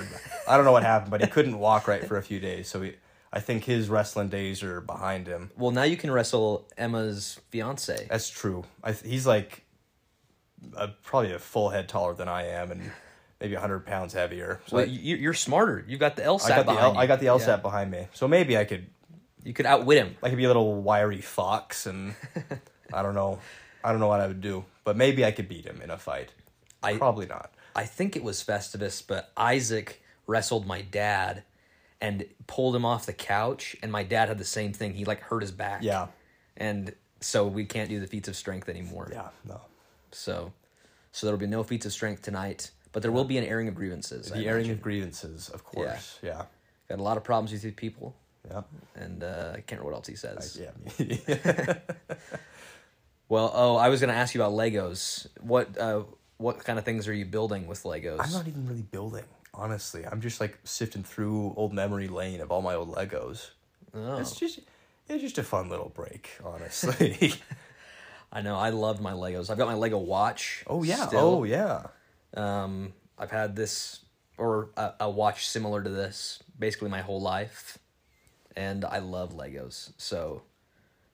I 0.47 0.57
don't 0.57 0.65
know 0.67 0.73
what 0.73 0.83
happened, 0.83 1.11
but 1.11 1.23
he 1.23 1.27
couldn't 1.27 1.59
walk 1.59 1.89
right 1.89 2.05
for 2.05 2.17
a 2.19 2.23
few 2.23 2.39
days. 2.39 2.69
So 2.69 2.83
he, 2.83 2.97
I 3.33 3.41
think 3.41 3.65
his 3.65 3.89
wrestling 3.89 4.29
days 4.29 4.63
are 4.63 4.81
behind 4.83 5.27
him. 5.27 5.51
well, 5.57 5.71
now 5.71 5.83
you 5.85 5.97
can 5.97 6.11
wrestle 6.11 6.69
Emma's 6.77 7.41
fiance. 7.51 8.07
That's 8.11 8.29
true. 8.31 8.65
I 8.83 8.93
th- 8.93 9.11
he's 9.11 9.27
like 9.27 9.65
a, 10.77 10.89
probably 10.89 11.33
a 11.33 11.39
full 11.39 11.71
head 11.71 11.89
taller 11.89 12.15
than 12.15 12.29
I 12.29 12.47
am, 12.49 12.71
and 12.71 12.91
maybe 13.41 13.55
hundred 13.55 13.87
pounds 13.87 14.13
heavier. 14.13 14.61
So 14.67 14.77
Well, 14.77 14.85
I, 14.85 14.89
you, 14.89 15.17
you're 15.17 15.35
smarter. 15.35 15.85
You've 15.87 16.01
got 16.01 16.17
the 16.17 16.23
LSAT 16.23 16.45
I 16.47 16.49
got 16.49 16.57
the 16.59 16.65
behind 16.73 16.81
L, 16.85 16.93
you. 16.95 16.99
I 17.01 17.07
got 17.07 17.21
the 17.21 17.27
LSAT 17.27 17.47
Yeah. 17.47 17.57
behind 17.57 17.91
me, 17.91 18.09
so 18.13 18.27
maybe 18.29 18.57
I 18.57 18.65
could 18.65 18.87
You 19.45 19.53
could 19.53 19.67
outwit 19.67 19.99
him. 19.99 20.17
I 20.23 20.29
could 20.29 20.39
be 20.39 20.45
a 20.45 20.49
little 20.49 20.81
wiry 20.83 21.21
fox, 21.21 21.87
and 21.87 22.15
I 22.93 23.03
don't 23.03 23.15
know, 23.15 23.39
I 23.85 23.91
don't 23.93 24.01
know 24.01 24.09
what 24.09 24.21
I 24.21 24.27
would 24.27 24.41
do, 24.41 24.65
but 24.85 24.97
maybe 24.97 25.25
I 25.25 25.31
could 25.31 25.49
beat 25.49 25.65
him 25.65 25.81
in 25.83 25.91
a 25.91 25.99
fight. 25.99 26.33
I- 26.83 26.97
Probably 26.97 27.27
not. 27.27 27.53
I 27.77 27.85
think 27.85 28.17
it 28.17 28.25
was 28.25 28.43
Festivus, 28.43 29.07
but 29.07 29.31
Isaac 29.37 30.03
wrestled 30.27 30.67
my 30.67 30.83
dad 30.83 31.45
and 32.01 32.27
pulled 32.49 32.75
him 32.75 32.85
off 32.85 33.07
the 33.07 33.13
couch, 33.13 33.77
and 33.83 33.93
my 33.93 34.03
dad 34.03 34.29
had 34.29 34.39
the 34.39 34.45
same 34.45 34.73
thing. 34.73 34.95
He 34.95 35.05
like 35.05 35.21
hurt 35.21 35.43
his 35.43 35.53
back. 35.53 35.83
Yeah, 35.83 36.09
And 36.57 36.93
so 37.21 37.47
we 37.47 37.65
can't 37.65 37.89
do 37.89 38.01
the 38.01 38.07
feats 38.09 38.27
of 38.29 38.35
strength 38.37 38.69
anymore. 38.69 39.09
yeah, 39.13 39.29
no. 39.45 39.61
So, 40.11 40.53
so 41.13 41.27
there'll 41.27 41.39
be 41.41 41.47
no 41.47 41.63
feats 41.63 41.87
of 41.87 41.93
strength 41.93 42.23
tonight, 42.23 42.71
but 42.93 43.03
there 43.03 43.13
will 43.13 43.25
be 43.25 43.39
an 43.39 43.45
airing 43.45 43.69
of 43.69 43.75
grievances. 43.75 44.31
I 44.33 44.39
The 44.39 44.47
airing 44.47 44.65
imagine. 44.67 44.73
of 44.79 44.83
grievances, 44.83 45.49
of 45.51 45.65
course. 45.65 46.19
Yeah, 46.23 46.43
got 46.89 46.99
a 46.99 47.03
lot 47.03 47.17
of 47.17 47.25
problems 47.25 47.53
with 47.53 47.63
these 47.63 47.75
people, 47.75 48.15
yeah, 48.51 48.63
and 48.95 49.23
uh, 49.23 49.51
I 49.53 49.61
can't 49.61 49.81
remember 49.81 49.91
what 49.91 49.95
else 49.97 50.07
he 50.09 50.17
says. 50.17 50.61
yeah. 50.61 51.75
Well, 53.31 53.53
oh, 53.55 53.77
I 53.77 53.91
was 53.91 54.01
gonna 54.01 54.15
ask 54.15 54.35
you 54.35 54.41
about 54.43 54.55
Legos. 54.55 55.27
What 55.43 55.77
uh, 55.79 56.05
what 56.39 56.65
kind 56.65 56.79
of 56.79 56.85
things 56.87 57.07
are 57.09 57.13
you 57.13 57.27
building 57.27 57.67
with 57.67 57.83
Legos? 57.83 58.21
I'm 58.21 58.33
not 58.33 58.49
even 58.49 58.67
really 58.67 58.83
building. 58.83 59.25
Honestly, 59.53 60.07
I'm 60.07 60.21
just 60.21 60.41
like 60.41 60.59
sifting 60.65 61.03
through 61.03 61.53
old 61.57 61.73
memory 61.75 62.09
lane 62.09 62.41
of 62.41 62.51
all 62.51 62.63
my 62.63 62.75
old 62.75 62.95
Legos. 62.95 63.51
Oh, 63.95 64.17
It's 64.19 64.37
just, 64.37 64.61
it's 65.09 65.23
just 65.23 65.37
a 65.39 65.43
fun 65.43 65.69
little 65.69 65.89
break. 65.91 66.39
Honestly. 66.45 67.35
I 68.33 68.41
know. 68.43 68.57
I 68.57 68.71
loved 68.71 69.01
my 69.03 69.13
Legos. 69.13 69.51
I've 69.51 69.59
got 69.59 69.67
my 69.69 69.75
Lego 69.75 69.99
watch. 69.99 70.65
oh 70.67 70.83
yeah. 70.83 71.07
still. 71.07 71.21
Oh 71.21 71.45
yeah. 71.45 71.83
Um, 72.35 72.93
I've 73.19 73.31
had 73.31 73.57
this 73.57 74.01
or 74.37 74.71
a, 74.77 74.93
a 75.01 75.11
watch 75.11 75.49
similar 75.49 75.83
to 75.83 75.91
this 75.91 76.43
basically 76.59 76.89
my 76.89 77.01
whole 77.01 77.21
life, 77.21 77.79
and 78.57 78.85
I 78.85 78.99
love 78.99 79.35
Legos. 79.35 79.93
So, 79.97 80.43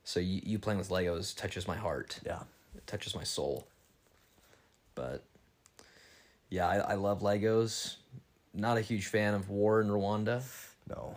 so 0.05 0.21
you, 0.21 0.41
you 0.45 0.59
playing 0.59 0.79
with 0.79 0.91
Legos 0.91 1.37
touches 1.37 1.67
my 1.67 1.77
heart. 1.77 2.21
Yeah. 2.25 2.41
It 2.77 2.87
touches 2.87 3.15
my 3.15 3.25
soul. 3.25 3.67
But 4.95 5.25
yeah, 6.51 6.69
I, 6.69 6.77
I 6.77 6.95
love 6.95 7.21
Legos. 7.21 7.97
Not 8.53 8.79
a 8.79 8.81
huge 8.81 9.07
fan 9.07 9.35
of 9.35 9.49
war 9.49 9.81
in 9.81 9.89
Rwanda. 9.89 10.43
No. 10.89 11.17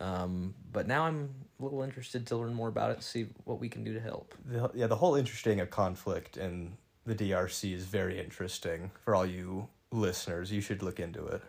Um, 0.00 0.54
but 0.72 0.86
now 0.86 1.04
I'm 1.04 1.30
a 1.58 1.64
little 1.64 1.82
interested 1.82 2.26
to 2.28 2.36
learn 2.36 2.54
more 2.54 2.68
about 2.68 2.90
it, 2.92 3.02
see 3.02 3.26
what 3.44 3.58
we 3.58 3.68
can 3.68 3.82
do 3.82 3.94
to 3.94 4.00
help. 4.00 4.34
The, 4.46 4.70
yeah, 4.74 4.86
the 4.86 4.96
whole 4.96 5.16
interesting 5.16 5.60
of 5.60 5.70
conflict 5.70 6.36
in 6.36 6.76
the 7.08 7.14
DRC 7.30 7.72
is 7.74 7.84
very 7.84 8.18
interesting 8.20 8.90
for 9.04 9.14
all 9.14 9.26
you 9.26 9.68
listeners. 9.90 10.52
You 10.52 10.60
should 10.60 10.82
look 10.82 11.00
into 11.00 11.24
it. 11.26 11.42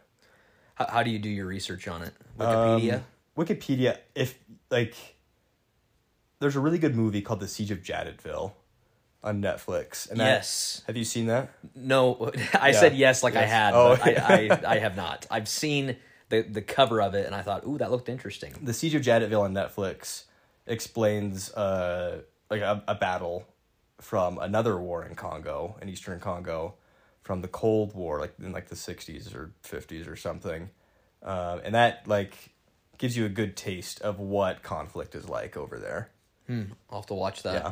How, 0.75 0.87
how 0.87 1.03
do 1.03 1.09
you 1.11 1.19
do 1.19 1.29
your 1.29 1.45
research 1.45 1.87
on 1.87 2.01
it? 2.03 2.13
Wikipedia? 2.39 2.93
Um, 2.95 3.03
Wikipedia. 3.37 3.97
If 4.15 4.37
like, 4.71 4.95
there's 6.39 6.55
a 6.55 6.59
really 6.59 6.77
good 6.77 6.95
movie 6.95 7.21
called 7.21 7.39
The 7.41 7.47
Siege 7.47 7.71
of 7.71 7.81
Jadotville 7.81 8.53
on 9.23 9.41
Netflix. 9.41 10.09
And 10.09 10.19
that- 10.19 10.25
yes. 10.25 10.81
have 10.87 10.95
you 10.95 11.03
seen 11.03 11.25
that? 11.27 11.49
No, 11.75 12.31
I 12.59 12.69
Yeah. 12.69 12.79
said 12.79 12.95
yes 12.95 13.21
like 13.23 13.35
I 13.35 13.45
had, 13.45 13.73
Oh. 13.73 13.97
but 13.97 14.17
I, 14.19 14.47
I, 14.49 14.61
I 14.75 14.77
have 14.79 14.95
not. 14.95 15.27
I've 15.29 15.49
seen 15.49 15.97
the, 16.29 16.41
the 16.43 16.61
cover 16.61 17.01
of 17.01 17.13
it 17.15 17.25
and 17.25 17.35
I 17.35 17.41
thought, 17.41 17.65
ooh, 17.65 17.77
that 17.79 17.91
looked 17.91 18.07
interesting. 18.07 18.53
The 18.61 18.73
Siege 18.73 18.95
of 18.95 19.01
Jadotville 19.01 19.41
on 19.41 19.53
Netflix 19.53 20.23
explains 20.67 21.51
uh 21.53 22.21
like 22.51 22.61
a, 22.61 22.83
a 22.87 22.93
battle 22.93 23.47
from 23.99 24.37
another 24.39 24.77
war 24.79 25.03
in 25.03 25.15
Congo, 25.15 25.77
in 25.81 25.89
Eastern 25.89 26.19
Congo, 26.19 26.75
from 27.21 27.41
the 27.41 27.47
Cold 27.47 27.93
War, 27.93 28.19
like 28.19 28.33
in 28.41 28.51
like 28.51 28.69
the 28.69 28.75
sixties 28.75 29.33
or 29.33 29.51
fifties 29.61 30.07
or 30.07 30.15
something, 30.15 30.69
um, 31.23 31.61
and 31.63 31.75
that 31.75 32.07
like 32.07 32.35
gives 32.97 33.15
you 33.15 33.25
a 33.25 33.29
good 33.29 33.55
taste 33.55 34.01
of 34.01 34.19
what 34.19 34.61
conflict 34.63 35.15
is 35.15 35.27
like 35.29 35.55
over 35.57 35.77
there. 35.77 36.09
Hmm, 36.47 36.63
I'll 36.89 36.99
have 36.99 37.05
to 37.07 37.13
watch 37.13 37.43
that. 37.43 37.53
yeah, 37.53 37.71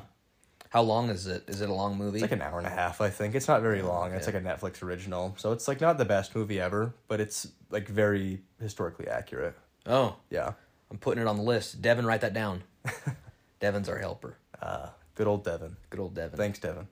How 0.69 0.81
long 0.83 1.09
is 1.09 1.27
it? 1.27 1.43
Is 1.47 1.61
it 1.61 1.69
a 1.69 1.73
long 1.73 1.97
movie? 1.97 2.17
it's 2.17 2.21
like 2.21 2.31
an 2.31 2.41
hour 2.41 2.57
and 2.59 2.67
a 2.67 2.71
half. 2.71 3.01
I 3.01 3.09
think 3.09 3.33
it's 3.35 3.47
not 3.47 3.61
very 3.61 3.81
long. 3.81 4.13
It's 4.13 4.27
okay. 4.27 4.37
like 4.37 4.45
a 4.45 4.47
Netflix 4.47 4.83
original, 4.83 5.33
so 5.37 5.51
it's 5.51 5.67
like 5.67 5.81
not 5.81 5.97
the 5.97 6.05
best 6.05 6.35
movie 6.35 6.59
ever, 6.61 6.93
but 7.07 7.19
it's 7.19 7.47
like 7.71 7.87
very 7.87 8.41
historically 8.61 9.07
accurate. 9.07 9.55
oh, 9.85 10.15
Yeah. 10.29 10.53
I'm 10.89 10.97
putting 10.97 11.21
it 11.21 11.27
on 11.27 11.35
the 11.35 11.43
list. 11.43 11.81
Devin, 11.81 12.05
write 12.05 12.21
that 12.21 12.33
down. 12.33 12.63
Devin's 13.59 13.89
our 13.89 13.97
helper. 13.97 14.37
Uh, 14.61 14.87
good 15.17 15.27
old 15.27 15.43
Devin. 15.43 15.75
Good 15.89 15.99
old 15.99 16.13
Devin. 16.13 16.38
Thanks, 16.38 16.60
Devin. 16.60 16.88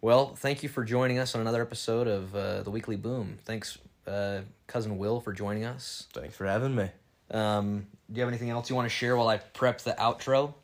Well, 0.00 0.36
thank 0.36 0.62
you 0.62 0.68
for 0.68 0.84
joining 0.84 1.18
us 1.18 1.34
on 1.34 1.40
another 1.40 1.60
episode 1.60 2.06
of 2.06 2.34
uh, 2.34 2.62
the 2.62 2.70
Weekly 2.70 2.94
Boom. 2.94 3.38
Thanks, 3.44 3.76
uh, 4.06 4.42
cousin 4.68 4.96
Will, 4.96 5.20
for 5.20 5.32
joining 5.32 5.64
us. 5.64 6.06
Thanks 6.12 6.36
for 6.36 6.46
having 6.46 6.76
me. 6.76 6.88
Um, 7.32 7.88
do 8.10 8.18
you 8.18 8.20
have 8.20 8.28
anything 8.28 8.50
else 8.50 8.70
you 8.70 8.76
want 8.76 8.86
to 8.86 8.94
share 8.94 9.16
while 9.16 9.26
I 9.26 9.38
prep 9.38 9.80
the 9.80 9.96
outro? 9.98 10.54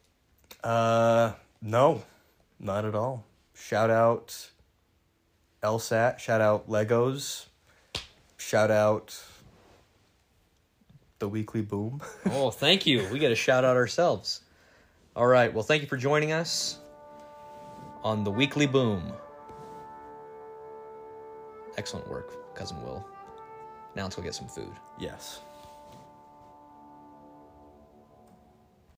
Uh, 0.62 1.32
no, 1.60 2.02
not 2.60 2.84
at 2.84 2.94
all. 2.94 3.24
Shout 3.54 3.90
out 3.90 4.50
LSAT. 5.64 6.20
Shout 6.20 6.40
out 6.40 6.70
Legos. 6.70 7.46
Shout 8.36 8.70
out 8.70 9.20
the 11.18 11.28
Weekly 11.28 11.62
Boom. 11.62 12.00
Oh, 12.30 12.50
thank 12.50 12.86
you. 12.86 13.06
We 13.12 13.18
get 13.18 13.32
a 13.32 13.36
shout 13.36 13.64
out 13.64 13.76
ourselves. 13.76 14.40
All 15.16 15.26
right. 15.26 15.52
Well, 15.52 15.62
thank 15.62 15.82
you 15.82 15.88
for 15.88 15.96
joining 15.96 16.32
us 16.32 16.78
on 18.02 18.24
the 18.24 18.30
Weekly 18.30 18.66
Boom. 18.66 19.12
Excellent 21.76 22.08
work, 22.08 22.54
cousin 22.54 22.82
Will. 22.82 23.06
Now 23.94 24.02
let's 24.04 24.16
go 24.16 24.22
get 24.22 24.34
some 24.34 24.48
food. 24.48 24.72
yes. 24.98 25.40